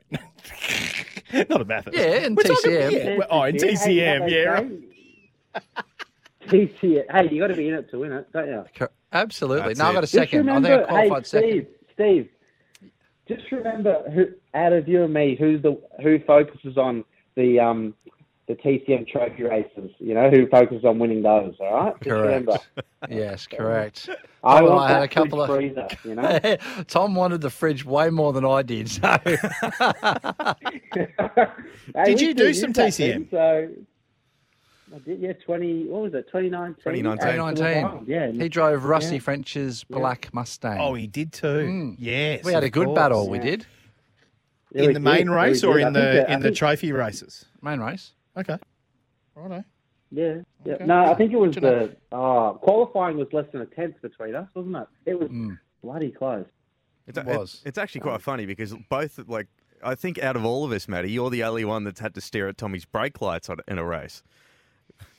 Not 1.49 1.61
at 1.61 1.69
Bathurst. 1.69 1.97
Yeah, 1.97 2.27
in 2.27 2.35
We're 2.35 2.43
talking- 2.43 2.71
TCM. 2.73 3.19
yeah, 3.19 3.25
Oh, 3.31 3.43
in 3.45 3.57
TCM, 3.57 4.29
hey, 4.29 4.45
yeah. 4.45 4.63
TCM. 6.49 7.05
Hey, 7.11 7.29
you 7.31 7.41
got 7.41 7.49
to 7.49 7.55
be 7.55 7.69
in 7.69 7.75
it 7.75 7.89
to 7.91 7.99
win 8.01 8.13
it, 8.13 8.33
don't 8.33 8.49
you? 8.49 8.65
Co- 9.13 9.19
Absolutely. 9.19 9.69
That's 9.69 9.79
no, 9.79 9.87
I 9.87 9.91
it. 9.91 9.93
got 9.95 9.99
a 9.99 10.01
Just 10.03 10.13
second. 10.13 10.49
I 10.51 10.61
think 10.61 10.67
I 10.67 10.85
qualified 10.85 11.23
hey, 11.23 11.25
second. 11.25 11.51
Steve, 11.51 11.67
Steve, 11.95 12.29
just 13.29 13.53
remember 13.53 14.03
who 14.11 14.27
out 14.55 14.73
of 14.73 14.89
you 14.89 15.03
and 15.05 15.13
me, 15.15 15.37
who's 15.39 15.63
the 15.63 15.81
who 16.03 16.19
focuses 16.27 16.77
on 16.77 17.05
the 17.37 17.59
um 17.61 17.95
the 18.49 18.55
TCM 18.55 19.09
trophy 19.09 19.43
races. 19.43 19.91
You 19.99 20.15
know, 20.15 20.31
who 20.31 20.47
focuses 20.49 20.85
on 20.85 20.99
winning 21.01 21.23
those. 21.23 21.55
All 21.59 21.75
right, 21.75 21.95
just 22.01 22.11
remember. 22.11 22.53
Correct. 22.77 22.89
yes, 23.11 23.47
correct. 23.49 24.09
I 24.45 24.63
Well, 24.63 24.75
want 24.77 24.91
I 24.91 24.95
had 24.95 25.03
a 25.03 25.09
couple 25.09 25.43
of- 25.43 25.49
fridge 25.51 25.75
freezer. 25.75 25.89
You 26.09 26.15
know. 26.15 26.39
Tom 26.87 27.15
wanted 27.17 27.41
the 27.41 27.51
fridge 27.51 27.85
way 27.85 28.11
more 28.11 28.33
than 28.33 28.45
I 28.45 28.63
did. 28.63 28.89
So 28.89 29.01
Hey, 31.95 32.05
Did 32.05 32.21
you 32.21 32.35
do 32.35 32.53
still 32.53 32.73
some 32.73 32.85
use 32.87 32.97
that 32.97 33.05
TCM? 33.05 33.13
thing, 33.13 33.29
so 33.31 33.69
I 34.95 34.99
did. 35.01 35.21
Yeah, 35.21 35.33
twenty. 35.35 35.85
What 35.87 36.03
was 36.03 36.15
it? 36.15 36.29
Twenty 36.31 36.49
nineteen. 36.49 36.77
2019. 36.85 37.19
2019. 37.37 38.05
Yeah. 38.07 38.31
he 38.43 38.49
drove 38.49 38.85
Rusty 38.85 39.17
Yeah. 39.17 39.21
French's 39.21 39.85
black 39.85 40.33
Mustang. 40.33 40.79
Oh, 40.81 40.95
he 40.95 41.07
did 41.07 41.33
too. 41.33 41.95
Yes. 41.99 42.45
we 42.45 42.53
had 42.53 42.63
a 42.65 42.71
good 42.71 42.87
course. 42.87 42.97
battle. 42.97 43.29
We 43.29 43.39
Yeah. 43.39 43.45
did 43.45 43.67
Yeah, 44.73 44.83
In 44.83 44.87
we 44.89 44.93
the 44.95 45.01
did. 45.01 45.05
main 45.05 45.31
race 45.31 45.65
or 45.65 45.79
in 45.79 45.93
the 45.93 46.01
that- 46.01 46.31
in 46.31 46.41
the 46.41 46.51
trophy 46.53 46.93
races? 46.93 47.47
main 47.63 47.81
race. 47.81 48.13
Okay. 48.37 48.59
Righto. 49.35 49.65
Yeah, 50.13 50.35
yeah. 50.65 50.75
Okay. 50.75 50.85
No, 50.87 51.05
I 51.07 51.15
think 51.15 51.33
it 51.33 51.37
was 51.37 51.55
Good 51.55 51.63
to 51.63 51.71
know. 51.71 51.87
the 51.87 51.97
oh, 52.13 52.59
qualifying 52.63 53.17
was 53.17 53.33
less 53.33 53.47
than 53.53 53.63
a 53.63 53.67
tenth 53.67 54.01
between 54.03 54.35
us, 54.35 54.49
wasn't 54.55 54.77
it? 54.77 54.87
It 55.07 55.19
was 55.19 55.29
Mm. 55.31 55.59
bloody 55.83 56.11
close. 56.13 56.47
It's, 57.09 57.19
It 57.19 57.27
it- 57.27 57.39
was. 57.39 57.63
it's 57.65 57.79
actually 57.79 58.03
quite 58.03 58.21
funny 58.23 58.47
because 58.47 58.75
both 58.89 59.19
like 59.29 59.49
I 59.83 59.95
think 59.95 60.19
out 60.23 60.37
of 60.37 60.45
all 60.45 60.65
of 60.65 60.73
us, 60.73 60.89
Matty, 60.89 61.11
you're 61.11 61.29
the 61.31 61.43
only 61.45 61.65
one 61.65 61.85
that's 61.85 62.01
had 62.01 62.15
to 62.15 62.21
stare 62.21 62.49
at 62.49 62.57
Tommy's 62.57 62.85
brake 62.87 63.21
lights 63.21 63.51
on, 63.51 63.59
in 63.69 63.79
a 63.79 63.85
race. 63.85 64.23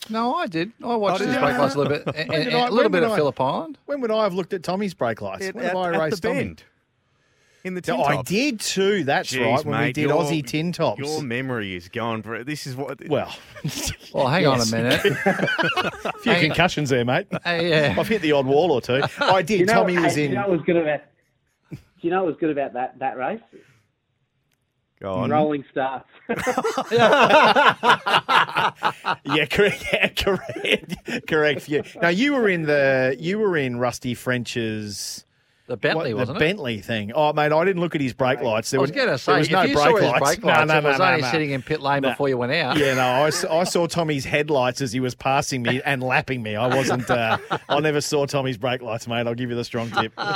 No, 0.09 0.35
I 0.35 0.47
did. 0.47 0.71
I 0.83 0.95
watched 0.95 1.21
Oh, 1.21 1.25
his 1.25 1.35
brake 1.37 1.57
lights 1.57 1.75
a 1.75 1.77
little 1.79 1.93
bit, 1.97 2.03
and, 2.15 2.29
When 2.29 2.39
did 2.39 2.47
and 2.47 2.55
I- 2.57 2.59
a 2.67 2.71
little 2.71 2.77
when 2.83 2.91
bit 2.91 3.03
of 3.03 3.09
at 3.09 3.13
I- 3.13 3.15
Phillip 3.17 3.41
Island. 3.41 3.77
When 3.85 4.01
would 4.01 4.11
I 4.11 4.23
have 4.23 4.33
looked 4.33 4.53
at 4.53 4.63
Tommy's 4.63 4.93
brake 4.93 5.21
lights? 5.21 5.45
It- 5.45 5.55
when 5.55 5.65
at, 5.65 5.69
have 5.71 5.77
I 5.77 5.93
at 5.93 5.99
raced 6.01 6.21
the 6.21 6.27
Tommy? 6.29 6.39
bend. 6.43 6.63
In 7.63 7.73
the 7.73 7.81
tin 7.81 7.95
Oh, 7.95 8.03
I 8.03 8.21
did 8.21 8.61
too. 8.61 9.03
That's 9.03 9.33
Jeez, 9.33 9.41
right. 9.55 9.65
When 9.65 9.79
we 9.81 9.91
did 9.91 10.03
your- 10.09 10.21
Aussie 10.23 10.45
tin 10.45 10.71
tops. 10.71 10.99
Your 10.99 11.21
memory 11.21 11.75
is 11.75 11.89
gone. 11.89 12.21
For, 12.21 12.41
this 12.45 12.65
is 12.65 12.77
what. 12.77 13.05
Well, 13.09 13.35
Well, 14.13 14.27
hang 14.27 14.43
Yes. 14.43 14.71
on 14.71 14.79
a 14.79 14.83
minute. 14.83 15.05
a 16.05 16.13
few 16.19 16.31
Hang- 16.31 16.45
concussions 16.45 16.89
there, 16.89 17.03
mate. 17.03 17.27
Hey, 17.43 17.69
yeah. 17.69 17.95
I've 17.99 18.07
hit 18.07 18.21
the 18.21 18.31
odd 18.31 18.45
wall 18.45 18.71
or 18.71 18.79
two. 18.79 19.01
I 19.19 19.41
did. 19.41 19.59
You 19.61 19.65
know, 19.65 19.73
Tommy 19.73 19.95
hey, 19.95 20.03
was 20.03 20.15
do 20.15 20.21
in. 20.21 20.29
You 20.29 20.35
know 20.35 20.41
what 20.43 20.51
was 20.51 20.61
good 20.65 20.77
about? 20.77 21.01
Do 21.71 21.77
you 22.01 22.09
know 22.11 22.23
what 22.23 22.27
was 22.27 22.37
good 22.39 22.51
about 22.51 22.73
that 22.73 22.99
that 22.99 23.17
race? 23.17 23.41
Go 24.99 25.13
on. 25.13 25.29
Rolling 25.29 25.63
starts. 25.71 26.09
yeah, 26.29 26.65
correct. 29.45 29.85
Yeah, 29.93 30.07
correct. 30.09 30.95
correct. 31.27 31.69
Yeah. 31.69 31.83
Now 32.01 32.09
you 32.09 32.33
were 32.33 32.49
in 32.49 32.63
the 32.63 33.15
you 33.19 33.37
were 33.37 33.55
in 33.55 33.77
Rusty 33.77 34.15
French's 34.15 35.23
The 35.67 35.75
Bentley, 35.75 36.13
what, 36.13 36.21
wasn't 36.21 36.39
the 36.39 36.45
it? 36.45 36.47
Bentley 36.47 36.79
thing. 36.79 37.11
Oh, 37.13 37.33
mate, 37.33 37.51
I 37.51 37.65
didn't 37.65 37.81
look 37.81 37.93
at 37.93 37.99
his 37.99 38.13
brake 38.13 38.39
lights. 38.39 38.71
There 38.71 38.79
I 38.79 38.81
was 38.81 38.91
going 38.91 39.17
to 39.17 39.25
there 39.25 39.37
was 39.37 39.47
if 39.47 39.51
no 39.51 39.61
you 39.63 39.73
brake 39.75 39.85
saw 39.85 39.95
his 39.97 40.05
lights. 40.11 40.19
brake 40.23 40.43
No, 40.43 40.47
lights, 40.47 40.67
no, 40.69 40.77
it 40.77 40.83
was 40.85 40.99
no, 40.99 41.05
only 41.05 41.21
no. 41.21 41.27
sitting 41.31 41.49
in 41.51 41.61
pit 41.61 41.81
lane 41.81 42.03
No. 42.03 42.09
before 42.11 42.29
you 42.29 42.37
went 42.37 42.53
out. 42.53 42.77
Yeah, 42.77 42.93
no, 42.93 43.25
I 43.53 43.63
saw 43.65 43.85
Tommy's 43.87 44.23
headlights 44.23 44.79
as 44.79 44.93
he 44.93 45.01
was 45.01 45.13
passing 45.13 45.63
me 45.63 45.81
and 45.83 46.01
lapping 46.01 46.41
me. 46.41 46.55
I 46.55 46.73
wasn't. 46.73 47.09
Uh, 47.09 47.37
I 47.67 47.81
never 47.81 47.99
saw 47.99 48.25
Tommy's 48.25 48.57
brake 48.57 48.81
lights, 48.81 49.09
mate. 49.09 49.27
I'll 49.27 49.35
give 49.35 49.49
you 49.49 49.57
the 49.57 49.65
strong 49.65 49.91
tip. 49.91 50.13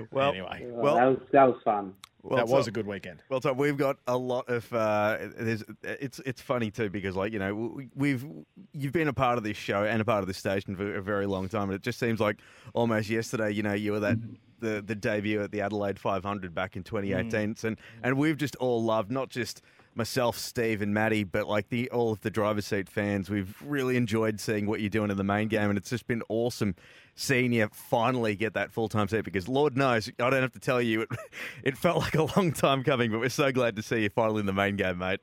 Well, 0.12 0.30
anyway, 0.30 0.66
well, 0.70 0.94
that 0.96 1.04
was 1.06 1.18
that 1.32 1.44
was 1.44 1.56
fun. 1.64 1.94
Well, 2.22 2.36
that 2.36 2.48
was 2.48 2.66
so- 2.66 2.68
a 2.68 2.72
good 2.72 2.86
weekend. 2.86 3.22
Well, 3.28 3.40
Tom, 3.40 3.56
we've 3.56 3.76
got 3.76 3.98
a 4.06 4.16
lot 4.16 4.48
of. 4.48 4.72
Uh, 4.72 5.18
there's, 5.38 5.64
it's 5.82 6.20
it's 6.26 6.40
funny 6.40 6.70
too 6.70 6.90
because 6.90 7.16
like 7.16 7.32
you 7.32 7.38
know 7.38 7.54
we, 7.54 7.88
we've 7.94 8.26
you've 8.72 8.92
been 8.92 9.08
a 9.08 9.12
part 9.12 9.38
of 9.38 9.44
this 9.44 9.56
show 9.56 9.84
and 9.84 10.00
a 10.00 10.04
part 10.04 10.20
of 10.20 10.26
this 10.26 10.38
station 10.38 10.76
for 10.76 10.96
a 10.96 11.02
very 11.02 11.26
long 11.26 11.48
time, 11.48 11.64
and 11.64 11.74
it 11.74 11.82
just 11.82 11.98
seems 11.98 12.20
like 12.20 12.38
almost 12.74 13.08
yesterday. 13.08 13.50
You 13.50 13.62
know, 13.62 13.74
you 13.74 13.92
were 13.92 14.00
that 14.00 14.18
the 14.60 14.82
the 14.82 14.94
debut 14.94 15.42
at 15.42 15.50
the 15.50 15.60
Adelaide 15.62 15.98
500 15.98 16.54
back 16.54 16.76
in 16.76 16.82
2018, 16.82 17.56
and 17.64 17.76
and 18.02 18.16
we've 18.18 18.36
just 18.36 18.56
all 18.56 18.82
loved 18.82 19.10
not 19.10 19.30
just 19.30 19.62
myself, 19.94 20.38
Steve, 20.38 20.82
and 20.82 20.94
Maddie, 20.94 21.24
but 21.24 21.48
like 21.48 21.68
the 21.68 21.90
all 21.90 22.12
of 22.12 22.20
the 22.20 22.30
driver's 22.30 22.66
seat 22.66 22.88
fans. 22.88 23.28
We've 23.28 23.54
really 23.64 23.96
enjoyed 23.96 24.40
seeing 24.40 24.66
what 24.66 24.80
you're 24.80 24.90
doing 24.90 25.10
in 25.10 25.16
the 25.16 25.24
main 25.24 25.48
game, 25.48 25.68
and 25.70 25.76
it's 25.78 25.90
just 25.90 26.06
been 26.06 26.22
awesome 26.28 26.74
seeing 27.14 27.52
you 27.52 27.68
finally 27.72 28.34
get 28.34 28.54
that 28.54 28.72
full 28.72 28.88
time 28.88 29.08
seat 29.08 29.24
because 29.24 29.48
Lord 29.48 29.76
knows 29.76 30.10
I 30.18 30.30
don't 30.30 30.42
have 30.42 30.52
to 30.52 30.60
tell 30.60 30.80
you 30.80 31.02
it, 31.02 31.08
it 31.64 31.76
felt 31.76 31.98
like 31.98 32.14
a 32.14 32.24
long 32.36 32.52
time 32.52 32.82
coming, 32.82 33.10
but 33.10 33.20
we're 33.20 33.28
so 33.28 33.52
glad 33.52 33.76
to 33.76 33.82
see 33.82 34.02
you 34.02 34.10
finally 34.10 34.40
in 34.40 34.46
the 34.46 34.52
main 34.52 34.76
game, 34.76 34.98
mate. 34.98 35.20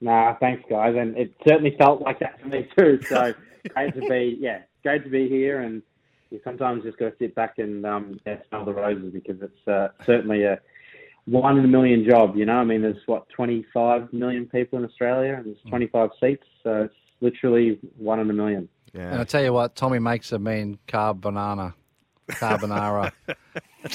Nah, 0.00 0.36
thanks 0.38 0.62
guys, 0.70 0.94
and 0.96 1.16
it 1.16 1.34
certainly 1.46 1.74
felt 1.76 2.00
like 2.02 2.20
that 2.20 2.40
for 2.40 2.48
me 2.48 2.68
too. 2.78 3.00
So 3.02 3.34
great 3.74 3.94
to 3.94 4.00
be, 4.00 4.36
yeah, 4.40 4.60
great 4.82 5.02
to 5.04 5.10
be 5.10 5.28
here, 5.28 5.60
and 5.60 5.82
you 6.30 6.40
sometimes 6.44 6.84
just 6.84 6.98
got 6.98 7.06
to 7.06 7.16
sit 7.18 7.34
back 7.34 7.58
and 7.58 7.84
um, 7.84 8.20
yeah, 8.26 8.36
smell 8.48 8.64
the 8.64 8.72
roses 8.72 9.12
because 9.12 9.42
it's 9.42 9.68
uh, 9.68 9.88
certainly 10.04 10.44
a 10.44 10.60
one 11.24 11.58
in 11.58 11.64
a 11.64 11.68
million 11.68 12.08
job. 12.08 12.36
You 12.36 12.46
know, 12.46 12.56
I 12.56 12.64
mean, 12.64 12.82
there's 12.82 13.02
what 13.06 13.28
25 13.30 14.12
million 14.12 14.46
people 14.46 14.78
in 14.78 14.84
Australia, 14.84 15.34
and 15.34 15.46
there's 15.46 15.62
25 15.68 16.10
seats, 16.20 16.44
so 16.62 16.84
it's 16.84 16.94
literally 17.20 17.78
one 17.96 18.20
in 18.20 18.30
a 18.30 18.32
million. 18.32 18.68
And 18.94 19.02
Yeah. 19.02 19.20
I 19.20 19.24
tell 19.24 19.42
you 19.42 19.52
what, 19.52 19.74
Tommy 19.76 19.98
makes 19.98 20.32
a 20.32 20.38
mean 20.38 20.78
carb 20.88 21.20
banana. 21.20 21.74
Carbonara. 22.28 23.12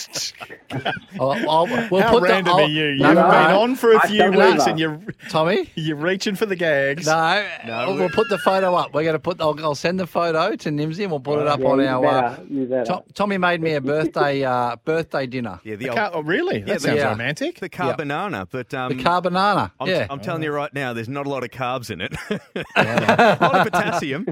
I'll, 1.19 1.31
I'll, 1.49 1.67
we'll 1.91 2.01
How 2.01 2.11
put 2.11 2.21
the- 2.23 2.29
random 2.29 2.53
I'll- 2.53 2.61
are 2.61 2.67
you? 2.67 2.85
You've 2.87 2.99
No, 3.01 3.13
no, 3.13 3.21
been 3.29 3.49
no. 3.49 3.61
on 3.61 3.75
for 3.75 3.91
a 3.91 3.97
I 4.03 4.07
few 4.07 4.31
weeks 4.31 4.65
and 4.65 4.79
you're 4.79 4.99
Tommy? 5.29 5.69
you're 5.75 5.97
reaching 5.97 6.35
for 6.35 6.45
the 6.45 6.55
gags. 6.55 7.05
No, 7.05 7.45
No, 7.65 7.87
we'll, 7.93 8.03
we- 8.03 8.09
put 8.09 8.29
the 8.29 8.37
photo 8.39 8.73
up. 8.75 8.93
We're 8.93 9.03
going 9.03 9.13
to 9.13 9.19
put. 9.19 9.39
I'll, 9.41 9.59
I'll 9.63 9.75
send 9.75 9.99
the 9.99 10.07
photo 10.07 10.55
to 10.55 10.69
Nimsy 10.69 11.01
and 11.03 11.11
we'll 11.11 11.19
put 11.19 11.39
it 11.39 11.47
up 11.47 11.59
Yeah, 11.59 11.67
on 11.67 11.79
our. 11.81 12.05
Uh, 12.05 12.21
better, 12.31 12.43
you 12.49 12.65
better. 12.65 12.85
To- 12.85 13.03
Tommy 13.13 13.37
made 13.37 13.61
me 13.61 13.73
a 13.73 13.81
birthday 13.93 14.43
uh, 14.43 14.77
birthday 14.85 15.27
dinner. 15.27 15.59
Yeah, 15.63 15.75
the 15.75 15.83
The 15.85 15.89
old, 15.89 15.97
car, 15.97 16.11
oh, 16.13 16.23
really? 16.23 16.59
That 16.59 16.67
Yeah, 16.67 16.73
the- 16.75 16.79
sounds 16.79 16.97
yeah. 16.97 17.09
romantic. 17.09 17.59
the 17.59 17.69
car 17.69 17.87
Yeah. 17.89 17.95
banana, 17.95 18.47
but 18.49 18.73
um, 18.73 18.95
The 18.97 19.03
car 19.03 19.21
banana. 19.21 19.73
I'm, 19.79 19.87
yeah. 19.89 20.07
I'm 20.09 20.19
telling 20.21 20.43
you 20.43 20.51
right 20.51 20.73
now, 20.73 20.93
there's 20.93 21.09
not 21.09 21.25
a 21.27 21.29
lot 21.29 21.43
of 21.43 21.49
carbs 21.51 21.91
in 21.91 22.01
it. 22.01 22.13
a 22.75 23.37
lot 23.41 23.55
of 23.67 23.71
potassium. 23.71 24.25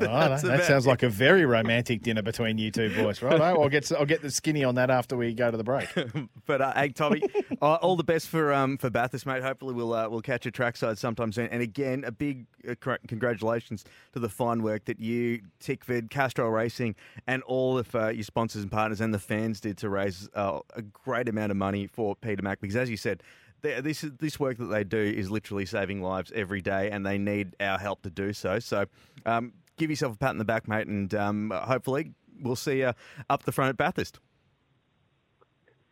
Right, 0.00 0.40
that 0.42 0.64
sounds 0.66 0.86
like 0.86 1.02
a 1.02 1.08
very 1.08 1.44
romantic 1.44 2.02
dinner 2.02 2.22
between 2.22 2.58
you 2.58 2.70
two 2.70 2.94
boys. 2.94 3.22
Right, 3.22 3.40
I'll 3.40 3.68
get 3.68 3.83
I'll 3.92 4.06
get 4.06 4.22
the 4.22 4.30
skinny 4.30 4.64
on 4.64 4.74
that 4.76 4.90
after 4.90 5.16
we 5.16 5.34
go 5.34 5.50
to 5.50 5.56
the 5.56 5.64
break. 5.64 5.88
But 6.46 6.60
uh, 6.60 6.74
hey, 6.74 6.90
Tommy, 6.90 7.22
uh, 7.62 7.76
all 7.76 7.96
the 7.96 8.04
best 8.04 8.28
for 8.28 8.52
um, 8.52 8.76
for 8.76 8.90
Bathurst, 8.90 9.24
mate. 9.24 9.42
Hopefully, 9.42 9.72
we'll 9.72 9.94
uh, 9.94 10.08
we'll 10.10 10.20
catch 10.20 10.44
a 10.44 10.50
trackside 10.50 10.98
sometime 10.98 11.32
soon. 11.32 11.48
And 11.48 11.62
again, 11.62 12.04
a 12.04 12.12
big 12.12 12.46
uh, 12.68 12.96
congratulations 13.08 13.84
to 14.12 14.18
the 14.18 14.28
fine 14.28 14.62
work 14.62 14.84
that 14.84 15.00
you, 15.00 15.40
Tickford, 15.58 16.10
Castrol 16.10 16.50
Racing, 16.50 16.96
and 17.26 17.42
all 17.44 17.78
of 17.78 17.94
uh, 17.94 18.08
your 18.08 18.24
sponsors 18.24 18.62
and 18.62 18.70
partners 18.70 19.00
and 19.00 19.14
the 19.14 19.18
fans 19.18 19.58
did 19.58 19.78
to 19.78 19.88
raise 19.88 20.28
uh, 20.34 20.60
a 20.74 20.82
great 20.82 21.30
amount 21.30 21.50
of 21.50 21.56
money 21.56 21.86
for 21.86 22.14
Peter 22.14 22.42
Mac. 22.42 22.60
Because 22.60 22.76
as 22.76 22.90
you 22.90 22.98
said. 22.98 23.22
this 23.62 24.04
this 24.20 24.38
work 24.38 24.58
that 24.58 24.66
they 24.66 24.84
do 24.84 24.98
is 24.98 25.30
literally 25.30 25.64
saving 25.64 26.02
lives 26.02 26.30
every 26.34 26.60
day, 26.60 26.90
and 26.90 27.06
they 27.06 27.16
need 27.16 27.56
our 27.58 27.78
help 27.78 28.02
to 28.02 28.10
do 28.10 28.34
so. 28.34 28.58
So, 28.58 28.84
um, 29.24 29.54
give 29.78 29.88
yourself 29.88 30.14
a 30.16 30.18
pat 30.18 30.32
in 30.32 30.38
the 30.38 30.44
back, 30.44 30.68
mate, 30.68 30.86
and 30.86 31.14
um, 31.14 31.50
hopefully 31.50 32.12
we'll 32.40 32.56
see 32.56 32.78
you 32.78 32.92
up 33.30 33.44
the 33.44 33.52
front 33.52 33.70
at 33.70 33.76
Bathurst. 33.76 34.18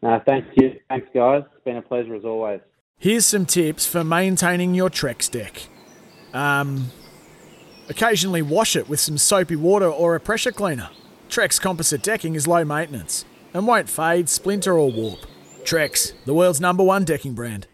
Uh, 0.03 0.19
thank 0.27 0.47
you. 0.57 0.81
Thanks, 0.89 1.09
guys. 1.15 1.43
It's 1.55 1.65
been 1.65 1.77
a 1.77 1.83
pleasure 1.83 2.15
as 2.15 2.25
always. 2.25 2.61
Here's 2.99 3.27
some 3.27 3.47
tips 3.47 3.87
for 3.87 4.05
maintaining 4.05 4.75
your 4.75 4.91
Trex 4.91 5.31
deck. 5.31 5.69
Um, 6.35 6.91
occasionally 7.89 8.43
wash 8.43 8.75
it 8.77 8.89
with 8.89 9.01
some 9.01 9.19
soapy 9.19 9.57
water 9.57 9.89
or 9.89 10.15
a 10.15 10.21
pressure 10.21 10.53
cleaner. 10.53 10.91
Trex 11.29 11.61
composite 11.61 12.03
decking 12.03 12.35
is 12.35 12.47
low 12.47 12.65
maintenance 12.65 13.25
and 13.55 13.67
won't 13.67 13.89
fade, 13.89 14.29
splinter, 14.29 14.79
or 14.79 14.91
warp. 14.91 15.21
Trex, 15.65 16.13
the 16.25 16.35
world's 16.35 16.61
number 16.61 16.83
one 16.83 17.05
decking 17.05 17.35
brand. 17.35 17.67